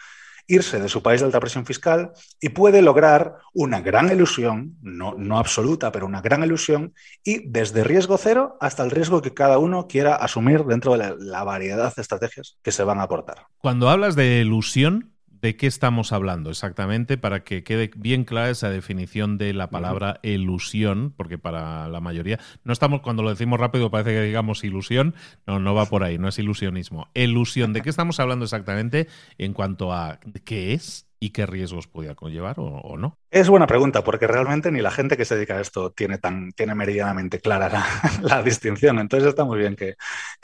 irse 0.46 0.80
de 0.80 0.88
su 0.88 1.02
país 1.02 1.20
de 1.20 1.26
alta 1.26 1.40
presión 1.40 1.64
fiscal 1.64 2.12
y 2.40 2.48
puede 2.50 2.82
lograr 2.82 3.36
una 3.54 3.80
gran 3.80 4.10
ilusión, 4.10 4.76
no, 4.82 5.14
no, 5.16 5.38
absoluta, 5.38 5.92
pero 5.92 6.06
una 6.06 6.20
gran 6.20 6.42
ilusión, 6.42 6.94
y 7.22 7.48
desde 7.48 7.84
riesgo 7.84 8.18
cero 8.18 8.56
hasta 8.60 8.82
el 8.82 8.90
riesgo 8.90 9.22
que 9.22 9.32
cada 9.32 9.58
uno 9.58 9.86
quiera 9.86 10.16
asumir 10.16 10.64
dentro 10.64 10.92
de 10.92 10.98
la, 10.98 11.14
la 11.18 11.44
variedad 11.44 11.94
de 11.94 12.02
estrategias 12.02 12.58
que 12.62 12.72
se 12.72 12.82
van 12.82 12.98
a 12.98 13.04
aportar. 13.04 13.46
Cuando 13.58 13.88
hablas 13.88 14.16
de 14.16 14.40
ilusión, 14.40 15.12
de 15.42 15.56
qué 15.56 15.66
estamos 15.66 16.12
hablando 16.12 16.50
exactamente 16.50 17.18
para 17.18 17.44
que 17.44 17.64
quede 17.64 17.90
bien 17.96 18.24
clara 18.24 18.50
esa 18.50 18.70
definición 18.70 19.38
de 19.38 19.52
la 19.52 19.70
palabra 19.70 20.20
ilusión, 20.22 21.12
porque 21.16 21.38
para 21.38 21.88
la 21.88 22.00
mayoría 22.00 22.38
no 22.64 22.72
estamos 22.72 23.00
cuando 23.00 23.22
lo 23.22 23.30
decimos 23.30 23.58
rápido 23.58 23.90
parece 23.90 24.10
que 24.10 24.22
digamos 24.22 24.64
ilusión, 24.64 25.14
no 25.46 25.58
no 25.58 25.74
va 25.74 25.86
por 25.86 26.04
ahí, 26.04 26.18
no 26.18 26.28
es 26.28 26.38
ilusionismo. 26.38 27.08
Ilusión, 27.14 27.72
¿de 27.72 27.82
qué 27.82 27.90
estamos 27.90 28.20
hablando 28.20 28.44
exactamente 28.44 29.08
en 29.38 29.52
cuanto 29.52 29.92
a 29.92 30.20
qué 30.44 30.74
es 30.74 31.09
y 31.22 31.30
qué 31.30 31.44
riesgos 31.44 31.86
podía 31.86 32.14
conllevar 32.14 32.56
o, 32.58 32.96
no? 32.96 33.18
Es 33.30 33.50
buena 33.50 33.66
pregunta, 33.66 34.02
porque 34.02 34.26
realmente 34.26 34.72
ni 34.72 34.80
la 34.80 34.90
gente 34.90 35.18
que 35.18 35.26
se 35.26 35.34
dedica 35.34 35.58
a 35.58 35.60
esto 35.60 35.92
tiene, 35.92 36.16
tan, 36.16 36.50
tiene 36.52 36.74
meridianamente 36.74 37.40
clara 37.40 37.84
la, 38.22 38.42
distinción. 38.42 38.98
Entonces 38.98 39.28
está 39.28 39.44
muy 39.44 39.58
bien 39.58 39.76
que, 39.76 39.96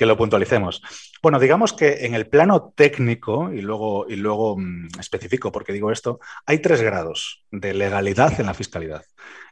lo 0.04 0.16
puntualicemos. 0.18 0.82
Bueno, 1.22 1.40
digamos 1.40 1.72
que 1.72 2.04
en 2.04 2.14
el 2.14 2.28
plano 2.28 2.74
técnico, 2.76 3.50
y 3.50 3.62
luego, 3.62 4.04
y 4.06 4.16
luego 4.16 4.58
mm, 4.58 5.00
específico, 5.00 5.50
porque 5.50 5.72
digo 5.72 5.90
esto, 5.90 6.20
hay 6.44 6.58
tres 6.58 6.82
grados 6.82 7.42
de 7.50 7.72
legalidad 7.72 8.38
en 8.38 8.46
la 8.46 8.54
fiscalidad. 8.54 9.02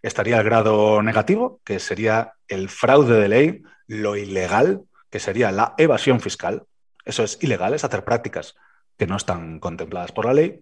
Estaría 0.03 0.37
el 0.37 0.45
grado 0.45 1.03
negativo, 1.03 1.63
que 1.65 1.81
sería 1.81 2.35
el 2.49 2.69
fraude 2.69 3.19
de 3.19 3.29
ley, 3.29 3.63
lo 3.87 4.17
ilegal, 4.17 4.83
que 5.09 5.21
sería 5.21 5.51
la 5.53 5.75
evasión 5.79 6.21
fiscal. 6.21 6.65
Eso 7.07 7.25
es 7.25 7.39
ilegal, 7.41 7.73
es 7.73 7.83
hacer 7.83 8.05
prácticas 8.05 8.57
que 8.99 9.07
no 9.07 9.17
están 9.17 9.59
contempladas 9.59 10.13
por 10.13 10.27
la 10.27 10.35
ley. 10.35 10.61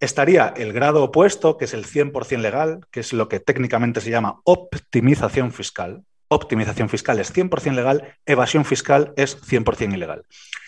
Estaría 0.00 0.54
el 0.56 0.72
grado 0.72 1.02
opuesto, 1.02 1.56
que 1.56 1.64
es 1.64 1.74
el 1.74 1.84
100% 1.84 2.38
legal, 2.38 2.86
que 2.90 3.00
es 3.00 3.12
lo 3.12 3.28
que 3.28 3.40
técnicamente 3.40 4.00
se 4.00 4.10
llama 4.10 4.40
optimización 4.44 5.52
fiscal. 5.52 6.04
Optimización 6.28 6.88
fiscal 6.88 7.18
es 7.18 7.34
100% 7.34 7.74
legal, 7.74 8.16
evasión 8.24 8.64
fiscal 8.64 9.12
es 9.16 9.42
100% 9.42 9.94
ilegal. 9.94 10.24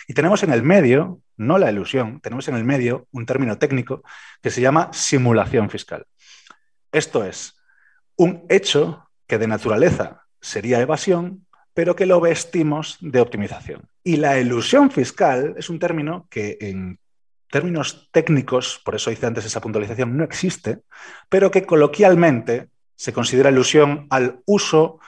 Y 0.08 0.14
tenemos 0.14 0.42
en 0.42 0.52
el 0.52 0.62
medio, 0.62 1.20
no 1.36 1.58
la 1.58 1.70
ilusión, 1.70 2.20
tenemos 2.20 2.48
en 2.48 2.56
el 2.56 2.64
medio 2.64 3.06
un 3.12 3.24
término 3.26 3.58
técnico 3.58 4.02
que 4.42 4.50
se 4.50 4.62
llama 4.62 4.90
simulación 4.92 5.70
fiscal. 5.70 6.06
Esto 6.90 7.24
es 7.24 7.56
un 8.16 8.44
hecho 8.48 9.08
que 9.28 9.38
de 9.38 9.46
naturaleza 9.46 10.24
sería 10.40 10.80
evasión, 10.80 11.46
pero 11.72 11.94
que 11.94 12.06
lo 12.06 12.20
vestimos 12.20 12.96
de 13.00 13.20
optimización. 13.20 13.88
Y 14.02 14.16
la 14.16 14.40
ilusión 14.40 14.90
fiscal 14.90 15.54
es 15.56 15.70
un 15.70 15.78
término 15.78 16.26
que 16.28 16.58
en 16.60 16.98
términos 17.50 18.08
técnicos, 18.12 18.80
por 18.84 18.94
eso 18.94 19.10
hice 19.10 19.26
antes 19.26 19.44
esa 19.44 19.60
puntualización, 19.60 20.16
no 20.16 20.24
existe, 20.24 20.78
pero 21.28 21.50
que 21.50 21.66
coloquialmente 21.66 22.68
se 22.96 23.12
considera 23.12 23.50
ilusión 23.50 24.06
al 24.10 24.40
uso 24.46 25.00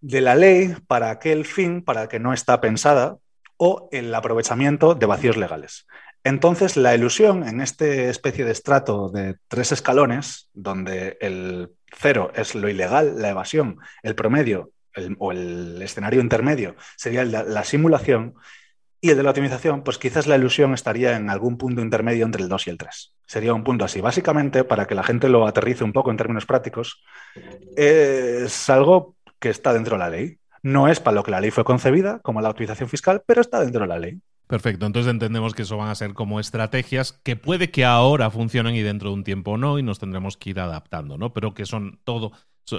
de 0.00 0.20
la 0.20 0.34
ley 0.34 0.74
para 0.86 1.10
aquel 1.10 1.44
fin 1.46 1.82
para 1.82 2.02
el 2.02 2.08
que 2.08 2.20
no 2.20 2.32
está 2.32 2.60
pensada 2.60 3.16
o 3.56 3.88
el 3.92 4.14
aprovechamiento 4.14 4.94
de 4.94 5.06
vacíos 5.06 5.36
legales. 5.36 5.86
Entonces, 6.24 6.76
la 6.76 6.94
ilusión 6.94 7.46
en 7.46 7.60
esta 7.60 7.86
especie 7.86 8.44
de 8.44 8.52
estrato 8.52 9.10
de 9.10 9.36
tres 9.48 9.72
escalones, 9.72 10.48
donde 10.54 11.18
el 11.20 11.70
cero 11.96 12.32
es 12.34 12.54
lo 12.54 12.68
ilegal, 12.68 13.20
la 13.20 13.30
evasión, 13.30 13.78
el 14.02 14.14
promedio 14.14 14.72
o 15.18 15.32
el 15.32 15.80
escenario 15.82 16.20
intermedio 16.20 16.76
sería 16.96 17.24
la 17.24 17.64
simulación, 17.64 18.34
y 19.04 19.10
el 19.10 19.18
de 19.18 19.22
la 19.22 19.30
optimización, 19.32 19.82
pues 19.82 19.98
quizás 19.98 20.26
la 20.26 20.36
ilusión 20.36 20.72
estaría 20.72 21.14
en 21.14 21.28
algún 21.28 21.58
punto 21.58 21.82
intermedio 21.82 22.24
entre 22.24 22.42
el 22.42 22.48
2 22.48 22.68
y 22.68 22.70
el 22.70 22.78
3. 22.78 23.12
Sería 23.26 23.52
un 23.52 23.62
punto 23.62 23.84
así. 23.84 24.00
Básicamente, 24.00 24.64
para 24.64 24.86
que 24.86 24.94
la 24.94 25.02
gente 25.02 25.28
lo 25.28 25.46
aterrice 25.46 25.84
un 25.84 25.92
poco 25.92 26.10
en 26.10 26.16
términos 26.16 26.46
prácticos, 26.46 27.04
es 27.76 28.70
algo 28.70 29.14
que 29.38 29.50
está 29.50 29.74
dentro 29.74 29.96
de 29.96 29.98
la 29.98 30.08
ley. 30.08 30.38
No 30.62 30.88
es 30.88 31.00
para 31.00 31.16
lo 31.16 31.22
que 31.22 31.32
la 31.32 31.42
ley 31.42 31.50
fue 31.50 31.64
concebida, 31.64 32.20
como 32.20 32.40
la 32.40 32.48
optimización 32.48 32.88
fiscal, 32.88 33.22
pero 33.26 33.42
está 33.42 33.60
dentro 33.60 33.82
de 33.82 33.88
la 33.88 33.98
ley. 33.98 34.22
Perfecto, 34.46 34.86
entonces 34.86 35.10
entendemos 35.10 35.52
que 35.52 35.62
eso 35.62 35.76
van 35.76 35.90
a 35.90 35.94
ser 35.94 36.14
como 36.14 36.40
estrategias 36.40 37.12
que 37.12 37.36
puede 37.36 37.70
que 37.70 37.84
ahora 37.84 38.30
funcionen 38.30 38.74
y 38.74 38.80
dentro 38.80 39.10
de 39.10 39.16
un 39.16 39.24
tiempo 39.24 39.58
no, 39.58 39.78
y 39.78 39.82
nos 39.82 39.98
tendremos 39.98 40.38
que 40.38 40.48
ir 40.48 40.60
adaptando, 40.60 41.18
¿no? 41.18 41.34
Pero 41.34 41.52
que 41.52 41.66
son 41.66 42.00
todo, 42.04 42.32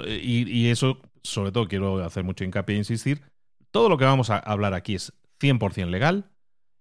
y, 0.08 0.50
y 0.50 0.70
eso, 0.70 0.98
sobre 1.22 1.52
todo 1.52 1.68
quiero 1.68 2.04
hacer 2.04 2.24
mucho 2.24 2.42
hincapié 2.42 2.74
e 2.74 2.78
insistir, 2.78 3.22
todo 3.70 3.88
lo 3.88 3.96
que 3.96 4.04
vamos 4.04 4.30
a 4.30 4.38
hablar 4.38 4.74
aquí 4.74 4.96
es 4.96 5.12
100% 5.40 5.86
legal 5.90 6.30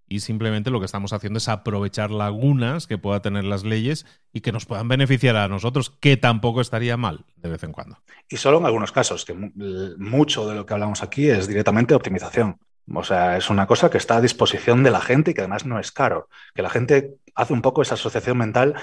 y 0.07 0.19
simplemente 0.19 0.69
lo 0.69 0.79
que 0.79 0.85
estamos 0.85 1.13
haciendo 1.13 1.37
es 1.37 1.49
aprovechar 1.49 2.11
lagunas 2.11 2.85
que 2.87 2.97
pueda 2.97 3.21
tener 3.21 3.43
las 3.43 3.63
leyes 3.63 4.05
y 4.31 4.41
que 4.41 4.51
nos 4.51 4.65
puedan 4.65 4.87
beneficiar 4.87 5.35
a 5.35 5.47
nosotros, 5.47 5.89
que 5.89 6.15
tampoco 6.15 6.61
estaría 6.61 6.95
mal 6.95 7.25
de 7.37 7.49
vez 7.49 7.63
en 7.63 7.71
cuando. 7.71 7.97
Y 8.29 8.37
solo 8.37 8.59
en 8.59 8.65
algunos 8.65 8.91
casos, 8.91 9.25
que 9.25 9.33
mucho 9.97 10.47
de 10.47 10.55
lo 10.55 10.65
que 10.65 10.73
hablamos 10.73 11.01
aquí 11.01 11.29
es 11.29 11.47
directamente 11.47 11.95
optimización. 11.95 12.59
O 12.93 13.03
sea, 13.03 13.35
es 13.37 13.49
una 13.49 13.65
cosa 13.65 13.89
que 13.89 13.97
está 13.97 14.17
a 14.17 14.21
disposición 14.21 14.83
de 14.83 14.91
la 14.91 15.01
gente 15.01 15.31
y 15.31 15.33
que 15.33 15.41
además 15.41 15.65
no 15.65 15.79
es 15.79 15.91
caro. 15.91 16.29
Que 16.53 16.61
la 16.61 16.69
gente 16.69 17.15
hace 17.33 17.53
un 17.53 17.63
poco 17.63 17.81
esa 17.81 17.95
asociación 17.95 18.37
mental 18.37 18.75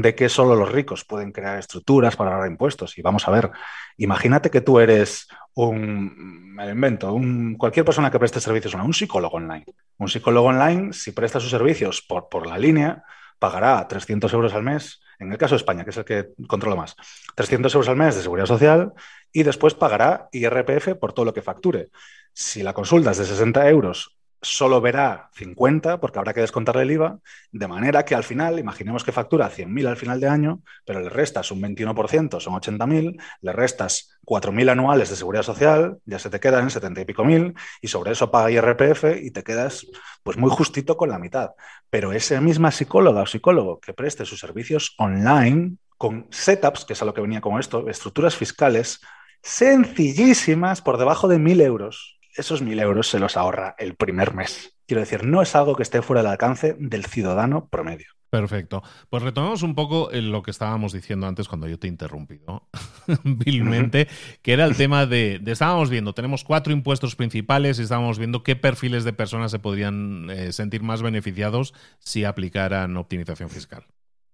de 0.00 0.16
que 0.16 0.28
solo 0.28 0.56
los 0.56 0.72
ricos 0.72 1.04
pueden 1.04 1.30
crear 1.30 1.56
estructuras 1.56 2.16
para 2.16 2.32
ahorrar 2.32 2.50
impuestos. 2.50 2.98
Y 2.98 3.02
vamos 3.02 3.28
a 3.28 3.30
ver, 3.30 3.52
imagínate 3.96 4.50
que 4.50 4.60
tú 4.60 4.80
eres 4.80 5.28
un, 5.54 6.52
me 6.52 6.68
invento, 6.68 7.12
un, 7.12 7.54
cualquier 7.54 7.84
persona 7.84 8.10
que 8.10 8.18
preste 8.18 8.40
servicios, 8.40 8.74
un 8.74 8.92
psicólogo 8.92 9.36
online. 9.36 9.64
Un 9.98 10.08
psicólogo 10.08 10.48
online, 10.48 10.92
si 10.92 11.12
presta 11.12 11.38
sus 11.38 11.50
servicios 11.50 12.02
por, 12.02 12.28
por 12.28 12.48
la 12.48 12.58
línea, 12.58 13.04
pagará 13.38 13.86
300 13.86 14.32
euros 14.32 14.52
al 14.54 14.64
mes 14.64 15.00
en 15.20 15.30
el 15.30 15.38
caso 15.38 15.54
de 15.54 15.58
España, 15.58 15.84
que 15.84 15.90
es 15.90 15.96
el 15.96 16.04
que 16.04 16.30
controla 16.48 16.74
más, 16.74 16.96
300 17.36 17.72
euros 17.72 17.88
al 17.88 17.96
mes 17.96 18.16
de 18.16 18.22
seguridad 18.22 18.46
social 18.46 18.94
y 19.32 19.44
después 19.44 19.74
pagará 19.74 20.28
IRPF 20.32 20.96
por 20.98 21.12
todo 21.12 21.24
lo 21.24 21.32
que 21.32 21.40
facture. 21.40 21.90
Si 22.32 22.64
la 22.64 22.72
consulta 22.72 23.12
es 23.12 23.18
de 23.18 23.26
60 23.26 23.68
euros 23.68 24.16
solo 24.44 24.80
verá 24.80 25.30
50 25.34 26.00
porque 26.00 26.18
habrá 26.18 26.34
que 26.34 26.40
descontarle 26.40 26.82
el 26.82 26.92
IVA, 26.92 27.18
de 27.50 27.66
manera 27.66 28.04
que 28.04 28.14
al 28.14 28.24
final, 28.24 28.58
imaginemos 28.58 29.02
que 29.02 29.12
factura 29.12 29.50
100.000 29.50 29.88
al 29.88 29.96
final 29.96 30.20
de 30.20 30.28
año, 30.28 30.60
pero 30.84 31.00
le 31.00 31.08
restas 31.08 31.50
un 31.50 31.62
21%, 31.62 32.40
son 32.40 32.54
80.000, 32.54 33.20
le 33.40 33.52
restas 33.52 34.18
4.000 34.24 34.70
anuales 34.70 35.10
de 35.10 35.16
seguridad 35.16 35.42
social, 35.42 35.98
ya 36.04 36.18
se 36.18 36.30
te 36.30 36.40
quedan 36.40 36.64
en 36.64 36.70
70 36.70 37.00
y 37.00 37.04
pico 37.04 37.24
mil, 37.24 37.54
y 37.80 37.88
sobre 37.88 38.12
eso 38.12 38.30
paga 38.30 38.50
IRPF 38.50 39.04
y 39.22 39.30
te 39.30 39.42
quedas 39.42 39.86
pues 40.22 40.36
muy 40.36 40.50
justito 40.50 40.96
con 40.96 41.08
la 41.08 41.18
mitad. 41.18 41.50
Pero 41.90 42.12
esa 42.12 42.40
misma 42.40 42.70
psicóloga 42.70 43.22
o 43.22 43.26
psicólogo 43.26 43.80
que 43.80 43.94
preste 43.94 44.24
sus 44.24 44.40
servicios 44.40 44.94
online 44.98 45.76
con 45.96 46.26
setups, 46.30 46.84
que 46.84 46.92
es 46.92 47.02
a 47.02 47.04
lo 47.04 47.14
que 47.14 47.20
venía 47.20 47.40
con 47.40 47.58
esto, 47.58 47.88
estructuras 47.88 48.36
fiscales 48.36 49.00
sencillísimas 49.42 50.80
por 50.80 50.96
debajo 50.96 51.28
de 51.28 51.38
1.000 51.38 51.62
euros, 51.62 52.13
esos 52.34 52.62
mil 52.62 52.78
euros 52.80 53.08
se 53.08 53.18
los 53.18 53.36
ahorra 53.36 53.74
el 53.78 53.94
primer 53.94 54.34
mes. 54.34 54.76
Quiero 54.86 55.00
decir, 55.00 55.24
no 55.24 55.42
es 55.42 55.54
algo 55.54 55.76
que 55.76 55.82
esté 55.82 56.02
fuera 56.02 56.22
del 56.22 56.32
alcance 56.32 56.76
del 56.78 57.06
ciudadano 57.06 57.68
promedio. 57.68 58.08
Perfecto. 58.34 58.82
Pues 59.10 59.22
retomemos 59.22 59.62
un 59.62 59.76
poco 59.76 60.10
lo 60.12 60.42
que 60.42 60.50
estábamos 60.50 60.92
diciendo 60.92 61.28
antes 61.28 61.46
cuando 61.46 61.68
yo 61.68 61.78
te 61.78 61.86
interrumpí, 61.86 62.40
¿no? 62.44 62.68
vilmente, 63.22 64.08
que 64.42 64.52
era 64.52 64.64
el 64.64 64.76
tema 64.76 65.06
de, 65.06 65.40
estábamos 65.46 65.88
viendo, 65.88 66.14
tenemos 66.14 66.42
cuatro 66.42 66.72
impuestos 66.72 67.14
principales 67.14 67.78
y 67.78 67.82
estábamos 67.82 68.18
viendo 68.18 68.42
qué 68.42 68.56
perfiles 68.56 69.04
de 69.04 69.12
personas 69.12 69.52
se 69.52 69.60
podrían 69.60 70.30
eh, 70.30 70.52
sentir 70.52 70.82
más 70.82 71.00
beneficiados 71.00 71.74
si 72.00 72.24
aplicaran 72.24 72.96
optimización 72.96 73.50
fiscal. 73.50 73.84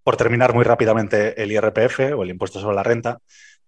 Por 0.03 0.17
terminar 0.17 0.55
muy 0.55 0.65
rápidamente 0.65 1.43
el 1.43 1.53
IRPF 1.53 2.17
o 2.17 2.23
el 2.23 2.31
impuesto 2.31 2.59
sobre 2.59 2.77
la 2.77 2.83
renta, 2.83 3.19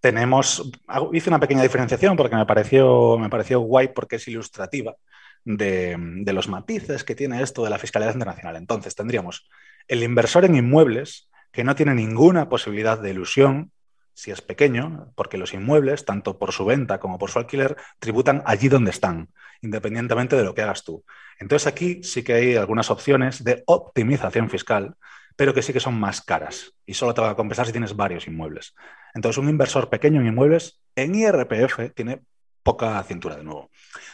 tenemos, 0.03 0.69
hice 1.13 1.29
una 1.29 1.39
pequeña 1.39 1.63
diferenciación 1.63 2.17
porque 2.17 2.35
me 2.35 2.45
pareció, 2.45 3.17
me 3.17 3.29
pareció 3.29 3.61
guay 3.61 3.87
porque 3.87 4.17
es 4.17 4.27
ilustrativa 4.27 4.97
de, 5.45 5.95
los 6.33 6.49
matices 6.49 7.05
que 7.05 7.15
tiene 7.15 7.41
esto 7.41 7.63
de 7.63 7.69
la 7.69 7.79
fiscalidad 7.79 8.11
internacional. 8.11 8.57
Entonces, 8.57 8.95
tendríamos 8.95 9.47
el 9.87 10.03
inversor 10.03 10.43
en 10.43 10.57
inmuebles 10.57 11.29
que 11.53 11.63
no 11.63 11.73
tiene 11.73 11.95
ninguna 11.95 12.49
posibilidad 12.49 12.99
de 12.99 13.11
ilusión 13.11 13.71
si 14.13 14.29
es 14.29 14.41
pequeño, 14.41 15.13
porque 15.15 15.37
los 15.37 15.53
inmuebles, 15.53 16.03
tanto 16.03 16.37
por 16.37 16.51
su 16.51 16.65
venta 16.65 16.99
como 16.99 17.17
por 17.17 17.31
su 17.31 17.39
alquiler, 17.39 17.77
tributan 17.99 18.43
allí 18.45 18.67
donde 18.67 18.91
están, 18.91 19.29
independientemente 19.61 20.35
de 20.35 20.43
lo 20.43 20.53
que 20.53 20.63
hagas 20.63 20.83
tú. 20.83 21.05
Entonces 21.39 21.65
aquí 21.65 22.03
sí 22.03 22.25
que 22.25 22.33
hay 22.33 22.55
algunas 22.57 22.91
opciones 22.91 23.41
de 23.45 23.63
optimización 23.67 24.49
fiscal 24.49 24.97
pero 25.35 25.53
que 25.53 25.61
sí 25.61 25.73
que 25.73 25.79
son 25.79 25.99
más 25.99 26.21
caras 26.21 26.73
y 26.85 26.93
solo 26.93 27.13
te 27.13 27.21
va 27.21 27.31
a 27.31 27.35
compensar 27.35 27.65
si 27.65 27.71
tienes 27.71 27.95
varios 27.95 28.27
inmuebles. 28.27 28.75
Entonces, 29.13 29.37
un 29.37 29.49
inversor 29.49 29.89
pequeño 29.89 30.21
en 30.21 30.27
inmuebles 30.27 30.81
en 30.95 31.15
IRPF 31.15 31.93
tiene 31.95 32.21
poca 32.63 33.01
cintura 33.03 33.35
de 33.35 33.43
nuevo. 33.43 33.69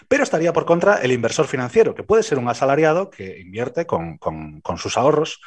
Pero 0.07 0.23
estaría 0.23 0.53
por 0.53 0.65
contra 0.65 0.97
el 0.97 1.11
inversor 1.11 1.45
financiero, 1.47 1.93
que 1.93 2.03
puede 2.03 2.23
ser 2.23 2.39
un 2.39 2.47
asalariado 2.47 3.09
que 3.09 3.39
invierte 3.39 3.85
con, 3.85 4.17
con 4.17 4.77
sus 4.77 4.97
ahorros 4.97 5.39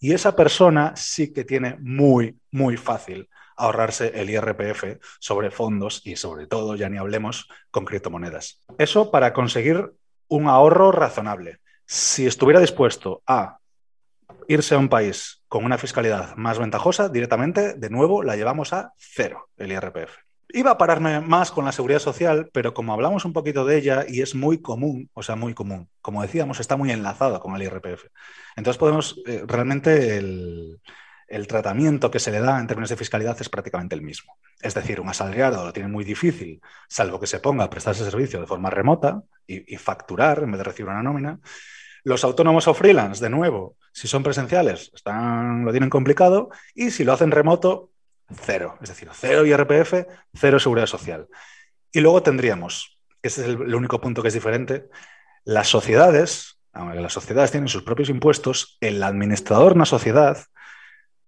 y 0.00 0.12
esa 0.12 0.36
persona 0.36 0.94
sí 0.96 1.32
que 1.32 1.44
tiene 1.44 1.76
muy, 1.80 2.38
muy 2.50 2.76
fácil 2.76 3.28
ahorrarse 3.56 4.12
el 4.14 4.30
IRPF 4.30 4.98
sobre 5.18 5.50
fondos 5.50 6.02
y 6.04 6.16
sobre 6.16 6.46
todo, 6.46 6.76
ya 6.76 6.88
ni 6.88 6.96
hablemos, 6.96 7.48
con 7.70 7.84
criptomonedas. 7.84 8.60
Eso 8.78 9.10
para 9.10 9.32
conseguir 9.32 9.92
un 10.28 10.48
ahorro 10.48 10.92
razonable. 10.92 11.58
Si 11.84 12.26
estuviera 12.26 12.60
dispuesto 12.60 13.22
a 13.26 13.58
irse 14.48 14.74
a 14.74 14.78
un 14.78 14.88
país 14.88 15.42
con 15.46 15.64
una 15.64 15.78
fiscalidad 15.78 16.34
más 16.36 16.58
ventajosa, 16.58 17.08
directamente, 17.10 17.74
de 17.74 17.90
nuevo, 17.90 18.22
la 18.22 18.34
llevamos 18.34 18.72
a 18.72 18.92
cero, 18.96 19.50
el 19.58 19.70
IRPF. 19.70 20.16
Iba 20.50 20.70
a 20.70 20.78
pararme 20.78 21.20
más 21.20 21.50
con 21.50 21.66
la 21.66 21.72
seguridad 21.72 21.98
social, 21.98 22.48
pero 22.52 22.72
como 22.72 22.94
hablamos 22.94 23.26
un 23.26 23.34
poquito 23.34 23.66
de 23.66 23.76
ella 23.76 24.06
y 24.08 24.22
es 24.22 24.34
muy 24.34 24.62
común, 24.62 25.10
o 25.12 25.22
sea, 25.22 25.36
muy 25.36 25.52
común, 25.52 25.90
como 26.00 26.22
decíamos, 26.22 26.60
está 26.60 26.76
muy 26.76 26.90
enlazado 26.90 27.38
con 27.40 27.54
el 27.54 27.62
IRPF. 27.62 28.06
Entonces 28.56 28.78
podemos, 28.78 29.20
eh, 29.26 29.44
realmente 29.46 30.16
el, 30.16 30.80
tratamiento 31.46 32.10
que 32.10 32.18
se 32.18 32.30
le 32.30 32.40
da 32.40 32.58
en 32.58 32.66
términos 32.66 32.88
de 32.88 32.96
fiscalidad 32.96 33.36
es 33.38 33.50
prácticamente 33.50 33.94
el 33.94 34.00
mismo. 34.00 34.38
Es 34.62 34.72
decir, 34.72 34.98
un 34.98 35.10
asalariado 35.10 35.62
lo 35.62 35.72
tiene 35.74 35.90
muy 35.90 36.04
difícil, 36.04 36.62
salvo 36.88 37.20
que 37.20 37.26
se 37.26 37.40
ponga 37.40 37.64
a 37.64 37.70
prestar 37.70 37.94
ese 37.94 38.10
servicio 38.10 38.40
de 38.40 38.46
forma 38.46 38.70
remota 38.70 39.22
y, 39.46 39.74
y 39.74 39.76
facturar 39.76 40.42
en 40.42 40.52
vez 40.52 40.58
de 40.58 40.64
recibir 40.64 40.90
una 40.90 41.02
nómina. 41.02 41.38
Los 42.04 42.24
autónomos 42.24 42.66
o 42.68 42.72
freelance, 42.72 43.22
de 43.22 43.28
nuevo, 43.28 43.76
si 43.98 44.06
son 44.06 44.22
presenciales, 44.22 44.92
están, 44.94 45.64
lo 45.64 45.72
tienen 45.72 45.90
complicado 45.90 46.50
y 46.74 46.90
si 46.90 47.04
lo 47.04 47.12
hacen 47.12 47.32
remoto, 47.32 47.90
cero. 48.32 48.78
Es 48.80 48.90
decir, 48.90 49.08
cero 49.12 49.44
IRPF, 49.44 50.06
cero 50.34 50.60
seguridad 50.60 50.86
social. 50.86 51.28
Y 51.90 52.00
luego 52.00 52.22
tendríamos, 52.22 52.98
ese 53.22 53.42
es 53.42 53.48
el, 53.48 53.74
único 53.74 54.00
punto 54.00 54.22
que 54.22 54.28
es 54.28 54.34
diferente, 54.34 54.88
las 55.44 55.68
sociedades, 55.68 56.60
aunque 56.72 57.00
las 57.00 57.12
sociedades 57.12 57.50
tienen 57.50 57.68
sus 57.68 57.82
propios 57.82 58.08
impuestos, 58.08 58.76
el 58.80 59.02
administrador 59.02 59.72
de 59.72 59.76
una 59.76 59.86
sociedad 59.86 60.38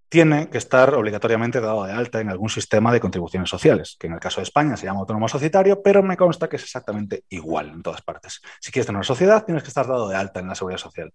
tiene 0.08 0.50
que 0.50 0.58
estar 0.58 0.94
obligatoriamente 0.94 1.60
dado 1.60 1.84
de 1.84 1.92
alta 1.92 2.20
en 2.20 2.28
algún 2.28 2.50
sistema 2.50 2.92
de 2.92 3.00
contribuciones 3.00 3.48
sociales, 3.48 3.96
que 3.98 4.08
en 4.08 4.14
el 4.14 4.20
caso 4.20 4.40
de 4.40 4.44
España 4.44 4.76
se 4.76 4.86
llama 4.86 5.00
autónomo 5.00 5.28
societario, 5.28 5.82
pero 5.82 6.02
me 6.02 6.16
consta 6.16 6.48
que 6.48 6.56
es 6.56 6.64
exactamente 6.64 7.24
igual 7.30 7.70
en 7.70 7.82
todas 7.82 8.02
partes. 8.02 8.40
Si 8.60 8.72
quieres 8.72 8.86
tener 8.86 8.98
una 8.98 9.04
sociedad, 9.04 9.44
tienes 9.44 9.62
que 9.62 9.68
estar 9.68 9.86
dado 9.86 10.08
de 10.08 10.16
alta 10.16 10.40
en 10.40 10.48
la 10.48 10.56
seguridad 10.56 10.78
social. 10.78 11.12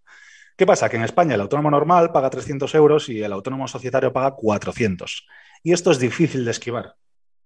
¿Qué 0.56 0.66
pasa? 0.66 0.90
Que 0.90 0.96
en 0.96 1.04
España 1.04 1.36
el 1.36 1.42
autónomo 1.42 1.70
normal 1.70 2.12
paga 2.12 2.30
300 2.30 2.74
euros 2.76 3.10
y 3.10 3.22
el 3.22 3.34
autónomo 3.34 3.68
societario 3.68 4.14
paga 4.14 4.32
400. 4.32 5.28
Y 5.64 5.74
esto 5.74 5.92
es 5.92 6.00
difícil 6.00 6.46
de 6.46 6.52
esquivar. 6.52 6.96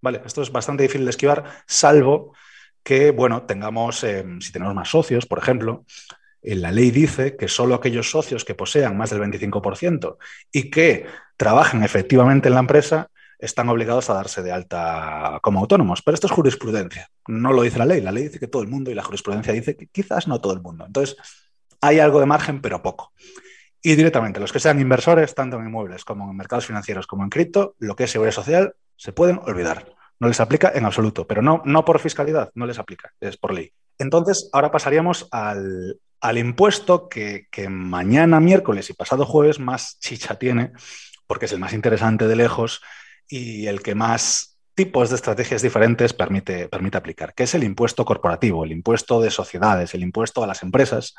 ¿Vale? 0.02 0.22
Esto 0.26 0.41
es 0.41 0.52
bastante 0.52 0.84
difícil 0.84 1.06
de 1.06 1.10
esquivar, 1.10 1.43
salvo 1.67 2.34
que, 2.84 3.12
bueno, 3.12 3.43
tengamos, 3.43 4.04
eh, 4.04 4.26
si 4.39 4.52
tenemos 4.52 4.74
más 4.74 4.89
socios, 4.89 5.26
por 5.26 5.39
ejemplo, 5.39 5.86
la 6.41 6.72
ley 6.72 6.91
dice 6.91 7.36
que 7.36 7.48
solo 7.48 7.76
aquellos 7.76 8.10
socios 8.10 8.45
que 8.45 8.56
posean 8.56 8.98
más 8.98 9.10
del 9.10 9.19
25% 9.19 10.17
y 10.52 10.69
que 10.69 11.06
trabajen 11.36 11.84
efectivamente 11.84 12.48
en 12.48 12.54
la 12.54 12.62
empresa 12.62 13.10
están 13.38 13.69
obligados 13.69 14.10
a 14.10 14.13
darse 14.13 14.41
de 14.41 14.52
alta 14.52 15.39
como 15.41 15.60
autónomos. 15.60 16.02
Pero 16.02 16.15
esto 16.15 16.28
es 16.28 16.34
jurisprudencia, 16.34 17.10
no 17.28 17.54
lo 17.54 17.63
dice 17.63 17.80
la 17.80 17.86
ley. 17.86 18.02
La 18.02 18.12
ley 18.12 18.24
dice 18.24 18.39
que 18.39 18.48
todo 18.48 18.62
el 18.62 18.67
mundo 18.69 18.91
y 18.91 18.95
la 18.95 19.04
jurisprudencia 19.04 19.54
dice 19.54 19.76
que 19.76 19.88
quizás 19.88 20.28
no 20.28 20.39
todo 20.39 20.54
el 20.54 20.62
mundo. 20.62 20.86
Entonces, 20.86 21.17
hay 21.82 22.00
algo 22.00 22.20
de 22.20 22.26
margen, 22.26 22.62
pero 22.62 22.82
poco. 22.82 23.13
Y 23.82 23.96
directamente, 23.96 24.39
los 24.39 24.52
que 24.52 24.60
sean 24.60 24.80
inversores, 24.80 25.34
tanto 25.34 25.58
en 25.58 25.65
inmuebles 25.65 26.04
como 26.04 26.30
en 26.30 26.36
mercados 26.36 26.65
financieros 26.65 27.08
como 27.08 27.24
en 27.24 27.30
cripto, 27.30 27.76
lo 27.80 27.96
que 27.96 28.06
es 28.06 28.12
seguridad 28.12 28.34
social, 28.34 28.76
se 28.96 29.13
pueden 29.13 29.39
olvidar. 29.44 29.94
No 30.20 30.28
les 30.28 30.39
aplica 30.42 30.72
en 30.76 30.86
absoluto, 30.86 31.26
pero 31.26 31.42
no, 31.42 31.62
no 31.63 31.86
por 31.86 32.00
fiscalidad, 32.00 32.52
no 32.56 32.65
les 32.65 32.78
aplica, 32.78 33.13
es 33.22 33.38
por 33.38 33.54
ley. 33.54 33.72
Entonces, 33.98 34.50
ahora 34.52 34.72
pasaríamos 34.72 35.28
al, 35.32 35.98
al 36.22 36.38
impuesto 36.38 37.08
que, 37.08 37.48
mañana 37.70 38.39
miércoles 38.39 38.89
y 38.89 38.94
pasado 38.94 39.26
jueves 39.26 39.60
más 39.60 39.98
chicha 40.00 40.36
tiene, 40.36 40.72
porque 41.28 41.46
es 41.46 41.54
el 41.54 41.60
más 41.60 41.74
interesante 41.74 42.28
de 42.28 42.36
lejos 42.36 42.82
y 43.28 43.68
el 43.68 43.82
que 43.82 43.96
más 43.96 44.48
tipos 44.80 45.10
de 45.10 45.18
estrategias 45.18 45.62
diferentes 45.62 46.13
permite, 46.13 46.70
permite 46.70 46.98
aplicar, 46.98 47.34
que 47.34 47.44
es 47.44 47.54
el 47.54 47.65
impuesto 47.65 48.06
corporativo, 48.06 48.63
el 48.63 48.72
impuesto 48.72 49.20
de 49.20 49.30
sociedades, 49.30 49.94
el 49.94 50.04
impuesto 50.04 50.42
a 50.42 50.48
las 50.48 50.63
empresas, 50.63 51.15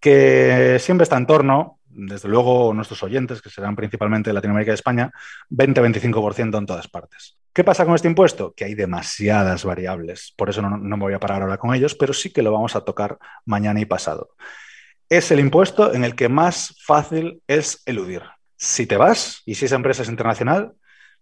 que 0.00 0.76
siempre 0.78 1.02
está 1.02 1.16
en 1.16 1.26
torno, 1.26 1.80
desde 1.88 2.28
luego 2.28 2.72
nuestros 2.72 3.02
oyentes, 3.02 3.42
que 3.42 3.50
serán 3.50 3.74
principalmente 3.74 4.30
de 4.30 4.34
Latinoamérica 4.34 4.70
y 4.70 4.74
España, 4.74 5.10
20-25% 5.50 6.56
en 6.56 6.66
todas 6.66 6.86
partes. 6.86 7.36
¿Qué 7.52 7.64
pasa 7.64 7.84
con 7.84 7.96
este 7.96 8.06
impuesto? 8.06 8.54
Que 8.54 8.64
hay 8.64 8.76
demasiadas 8.76 9.64
variables, 9.64 10.32
por 10.36 10.50
eso 10.50 10.62
no, 10.62 10.78
me 10.78 11.04
voy 11.04 11.14
a 11.14 11.18
parar 11.18 11.42
ahora 11.42 11.58
con 11.58 11.74
ellos, 11.74 11.96
pero 11.96 12.12
sí 12.12 12.32
que 12.32 12.42
lo 12.42 12.52
vamos 12.52 12.76
a 12.76 12.82
tocar 12.82 13.18
mañana 13.44 13.80
y 13.80 13.86
pasado. 13.86 14.36
Es 15.08 15.32
el 15.32 15.40
impuesto 15.40 15.92
en 15.92 16.04
el 16.04 16.14
que 16.14 16.28
más 16.28 16.76
fácil 16.86 17.42
es 17.48 17.82
eludir. 17.86 18.22
Si 18.56 18.86
te 18.86 18.96
vas 18.96 19.42
y 19.46 19.56
si 19.56 19.64
esa 19.64 19.74
empresa 19.74 20.02
es 20.02 20.08
internacional, 20.08 20.74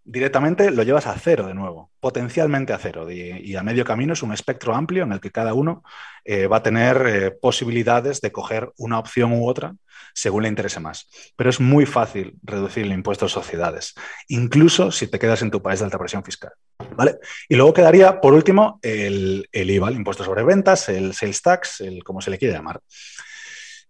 directamente 0.05 0.71
lo 0.71 0.83
llevas 0.83 1.07
a 1.07 1.19
cero 1.19 1.47
de 1.47 1.55
nuevo, 1.55 1.91
potencialmente 2.01 2.73
a 2.73 2.79
cero. 2.79 3.11
Y, 3.11 3.55
a 3.57 3.62
medio 3.62 3.85
camino 3.85 4.12
es 4.12 4.23
un 4.23 4.33
espectro 4.33 4.75
amplio 4.75 5.05
en 5.05 5.12
el 5.12 5.21
que 5.21 5.31
cada 5.31 5.55
uno 5.55 5.83
eh, 6.25 6.47
va 6.47 6.59
a 6.59 6.62
tener 6.62 7.07
eh, 7.07 7.31
posibilidades 7.31 8.21
de 8.21 8.33
coger 8.33 8.73
una 8.77 8.99
opción 8.99 9.33
u 9.33 9.49
otra 9.49 9.75
según 10.15 10.43
le 10.43 10.49
interese 10.49 10.81
más. 10.81 11.09
Pero 11.37 11.51
es 11.51 11.61
muy 11.61 11.87
fácil 11.87 12.35
reducir 12.43 12.85
el 12.85 12.93
impuesto 12.93 13.27
a 13.27 13.29
sociedades, 13.29 13.95
incluso 14.29 14.91
si 14.91 15.07
te 15.07 15.19
quedas 15.19 15.43
en 15.43 15.51
tu 15.51 15.62
país 15.62 15.79
de 15.79 15.87
alta 15.87 15.99
presión 15.99 16.25
fiscal. 16.25 16.53
¿vale? 16.97 17.19
Y 17.49 17.57
luego 17.57 17.73
quedaría, 17.73 18.21
por 18.21 18.35
último, 18.35 18.79
el, 18.83 19.49
el 19.53 19.71
IVA, 19.71 19.88
el 19.88 19.97
impuesto 19.97 20.25
sobre 20.25 20.43
ventas, 20.43 20.88
el 20.88 21.15
sales 21.15 21.43
tax, 21.43 21.81
el 21.81 22.05
como 22.05 22.21
se 22.21 22.31
le 22.31 22.38
quiere 22.38 22.55
llamar. 22.55 22.81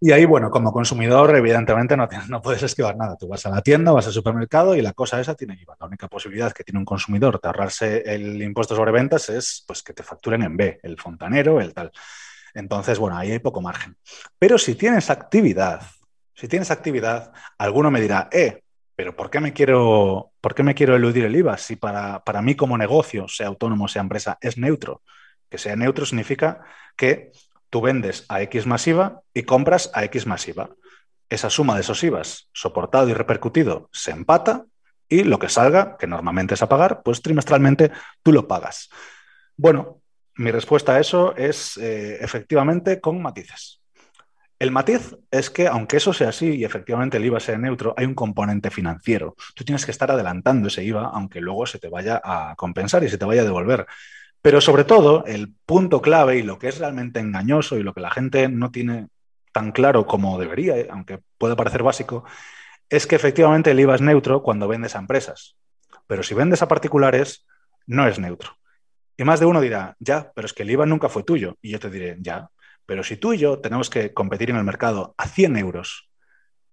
Y 0.05 0.11
ahí, 0.11 0.25
bueno, 0.25 0.51
como 0.51 0.73
consumidor, 0.73 1.37
evidentemente 1.37 1.97
no, 1.97 2.43
puedes 2.43 2.61
esquivar 2.65 2.97
nada. 2.97 3.17
Tú 3.17 3.29
vas 3.29 3.47
a 3.47 3.51
la 3.51 3.63
tienda, 3.63 3.93
vas 3.93 4.05
al 4.09 4.13
supermercado 4.13 4.75
y 4.75 4.83
la 4.83 4.95
cosa 4.95 5.21
esa 5.21 5.37
tiene 5.37 5.55
IVA. 5.55 5.77
La 5.79 5.87
única 5.87 6.09
posibilidad 6.09 6.51
que 6.51 6.65
tiene 6.65 6.81
un 6.81 6.85
consumidor 6.85 7.41
de 7.41 7.47
ahorrarse 7.47 8.03
el 8.13 8.43
impuesto 8.43 8.75
sobre 8.75 8.91
ventas 8.91 9.29
es 9.29 9.63
pues, 9.65 9.81
que 9.81 9.93
te 9.93 10.03
facturen 10.03 10.43
en 10.43 10.57
B, 10.57 10.81
el 10.83 10.99
fontanero, 10.99 11.61
el 11.61 11.73
tal. 11.73 11.93
Entonces, 12.53 12.99
bueno, 12.99 13.17
ahí 13.17 13.31
hay 13.31 13.39
poco 13.39 13.61
margen. 13.61 13.97
Pero 14.41 14.59
si 14.59 14.75
tienes 14.75 15.09
actividad, 15.09 15.83
si 16.35 16.49
tienes 16.49 16.73
actividad, 16.73 17.33
alguno 17.57 17.93
me 17.93 18.01
dirá, 18.01 18.29
eh, 18.33 18.65
pero 18.97 19.15
¿por 19.15 19.31
qué 19.31 19.39
me 19.39 19.53
quiero, 19.53 20.33
por 20.41 20.57
qué 20.57 20.65
me 20.65 20.75
quiero 20.75 20.97
eludir 20.97 21.27
el 21.27 21.37
IVA 21.37 21.57
si 21.59 21.77
para, 21.77 22.25
para 22.25 22.43
mí 22.43 22.57
como 22.57 22.77
negocio, 22.77 23.29
sea 23.29 23.47
autónomo, 23.47 23.87
sea 23.87 24.03
empresa, 24.03 24.37
es 24.41 24.59
neutro? 24.59 25.01
Que 25.49 25.59
sea 25.59 25.77
neutro 25.77 26.05
significa 26.07 26.65
que 26.97 27.31
tú 27.73 27.81
vendes 27.81 28.27
a 28.29 28.43
X 28.43 28.67
masiva 28.67 29.23
y 29.33 29.45
compras 29.45 29.91
a 29.95 30.05
X 30.05 30.27
masiva. 30.27 30.69
Esa 31.31 31.49
suma 31.49 31.75
de 31.75 31.81
esos 31.81 32.05
IVAs 32.05 32.51
soportado 32.53 33.09
y 33.09 33.15
repercutido 33.15 33.89
se 33.93 34.11
empata 34.11 34.67
y 35.09 35.25
lo 35.25 35.39
que 35.39 35.49
salga, 35.49 35.97
que 35.97 36.07
normalmente 36.07 36.53
es 36.53 36.61
a 36.61 36.69
pagar, 36.69 37.03
pues 37.03 37.23
trimestralmente 37.23 37.91
tú 38.23 38.31
lo 38.31 38.47
pagas. 38.47 38.91
Bueno, 39.57 40.03
mi 40.37 40.51
respuesta 40.51 40.97
a 40.97 41.01
eso 41.01 41.35
es 41.35 41.79
eh, 41.79 42.19
efectivamente 42.21 43.01
con 43.01 43.23
matices. 43.23 43.81
El 44.59 44.71
matiz 44.71 45.17
es 45.31 45.49
que, 45.49 45.67
aunque 45.67 45.97
eso 45.97 46.13
sea 46.13 46.29
así 46.29 46.55
y 46.55 46.65
efectivamente 46.65 47.17
el 47.17 47.25
IVA 47.25 47.41
sea 47.41 47.57
neutro, 47.57 47.95
hay 47.97 48.05
un 48.05 48.15
componente 48.15 48.71
financiero. 48.71 49.35
Tú 49.55 49.65
tienes 49.65 49.87
que 49.87 49.91
estar 49.93 50.11
adelantando 50.11 50.69
ese 50.69 50.85
IVA, 50.85 51.11
aunque 51.15 51.41
luego 51.41 51.65
se 51.65 51.79
te 51.79 51.89
vaya 51.89 52.21
a 52.23 52.55
compensar 52.55 53.03
y 53.03 53.09
se 53.09 53.17
te 53.17 53.25
vaya 53.25 53.41
a 53.41 53.45
devolver. 53.45 53.87
Pero 54.43 54.61
sobre 54.61 54.83
todo, 54.83 55.25
el 55.25 55.55
punto 55.65 56.03
clave 56.03 56.37
y 56.37 56.43
lo 56.43 56.59
que 56.59 56.69
es 56.69 56.79
realmente 56.79 57.21
engañoso 57.21 57.79
y 57.79 57.85
lo 57.85 57.95
que 57.95 58.01
la 58.01 58.11
gente 58.11 58.49
no 58.49 58.73
tiene 58.73 59.07
tan 59.53 59.71
claro 59.71 60.07
como 60.07 60.39
debería, 60.39 60.77
eh, 60.77 60.89
aunque 60.91 61.21
puede 61.39 61.55
parecer 61.55 61.85
básico, 61.85 62.25
es 62.91 63.07
que 63.07 63.15
efectivamente 63.15 63.71
el 63.71 63.81
IVA 63.81 63.95
es 63.95 64.01
neutro 64.01 64.43
cuando 64.43 64.67
vendes 64.67 64.97
a 64.97 64.99
empresas. 64.99 65.57
Pero 66.09 66.25
si 66.25 66.35
vendes 66.35 66.61
a 66.61 66.69
particulares, 66.69 67.47
no 67.87 68.07
es 68.09 68.19
neutro. 68.19 68.59
Y 69.17 69.25
más 69.25 69.39
de 69.39 69.47
uno 69.47 69.61
dirá, 69.61 69.97
ya, 70.01 70.33
pero 70.35 70.47
es 70.47 70.53
que 70.53 70.65
el 70.65 70.71
IVA 70.73 70.87
nunca 70.87 71.09
fue 71.09 71.23
tuyo. 71.23 71.57
Y 71.63 71.71
yo 71.71 71.79
te 71.79 71.91
diré, 71.91 72.17
ya, 72.21 72.49
pero 72.85 73.05
si 73.05 73.17
tú 73.17 73.33
y 73.33 73.39
yo 73.39 73.61
tenemos 73.61 73.91
que 73.91 74.13
competir 74.13 74.51
en 74.51 74.57
el 74.57 74.65
mercado 74.65 75.15
a 75.17 75.29
100 75.29 75.57
euros 75.57 76.11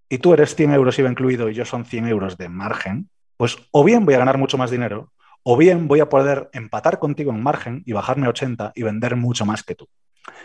y 0.10 0.18
tú 0.18 0.34
eres 0.34 0.56
100 0.56 0.74
euros 0.74 0.98
IVA 0.98 1.12
incluido 1.12 1.50
y 1.50 1.54
yo 1.54 1.66
son 1.66 1.86
100 1.86 2.08
euros 2.08 2.38
de 2.38 2.50
margen, 2.50 3.10
pues 3.38 3.58
o 3.72 3.84
bien 3.84 4.06
voy 4.06 4.16
a 4.16 4.20
ganar 4.20 4.40
mucho 4.40 4.58
más 4.58 4.72
dinero 4.72 5.12
o 5.44 5.58
bien 5.58 5.88
voy 5.88 6.00
a 6.00 6.10
poder 6.10 6.50
empatar 6.54 7.00
contigo 7.00 7.32
en 7.32 7.42
margen 7.42 7.84
y 7.86 7.94
bajarme 7.94 8.28
a 8.28 8.30
80 8.30 8.74
y 8.76 8.84
vender 8.84 9.16
mucho 9.16 9.46
más 9.46 9.64
que 9.64 9.76
tú. 9.76 9.88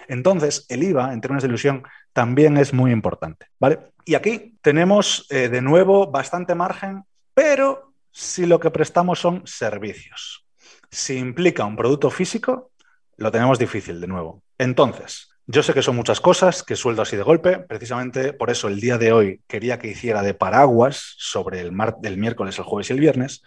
Entonces, 0.09 0.67
el 0.69 0.83
IVA, 0.83 1.13
en 1.13 1.21
términos 1.21 1.43
de 1.43 1.49
ilusión, 1.49 1.83
también 2.13 2.57
es 2.57 2.73
muy 2.73 2.91
importante, 2.91 3.47
¿vale? 3.59 3.81
Y 4.05 4.15
aquí 4.15 4.57
tenemos 4.63 5.27
eh, 5.31 5.49
de 5.49 5.63
nuevo 5.63 6.11
bastante 6.11 6.55
margen, 6.55 7.05
pero 7.35 7.95
si 8.11 8.47
lo 8.47 8.61
que 8.61 8.71
prestamos 8.71 9.19
son 9.19 9.43
servicios. 9.47 10.47
Si 10.91 11.19
implica 11.19 11.65
un 11.65 11.77
producto 11.77 12.11
físico, 12.11 12.71
lo 13.17 13.33
tenemos 13.33 13.59
difícil 13.59 14.01
de 14.01 14.07
nuevo. 14.07 14.43
Entonces, 14.59 15.31
yo 15.47 15.63
sé 15.63 15.75
que 15.75 15.83
son 15.83 15.97
muchas 15.97 16.21
cosas, 16.21 16.63
que 16.63 16.77
sueldo 16.77 17.03
así 17.03 17.17
de 17.17 17.23
golpe, 17.23 17.59
precisamente 17.59 18.33
por 18.33 18.51
eso 18.51 18.69
el 18.69 18.81
día 18.81 18.97
de 18.97 19.13
hoy 19.13 19.41
quería 19.47 19.79
que 19.79 19.89
hiciera 19.89 20.23
de 20.23 20.33
paraguas 20.33 21.15
sobre 21.19 21.61
el, 21.61 21.73
mar 21.73 21.97
del 22.01 22.17
miércoles, 22.17 22.59
el 22.59 22.65
jueves 22.65 22.89
y 22.89 22.93
el 22.95 23.01
viernes, 23.01 23.43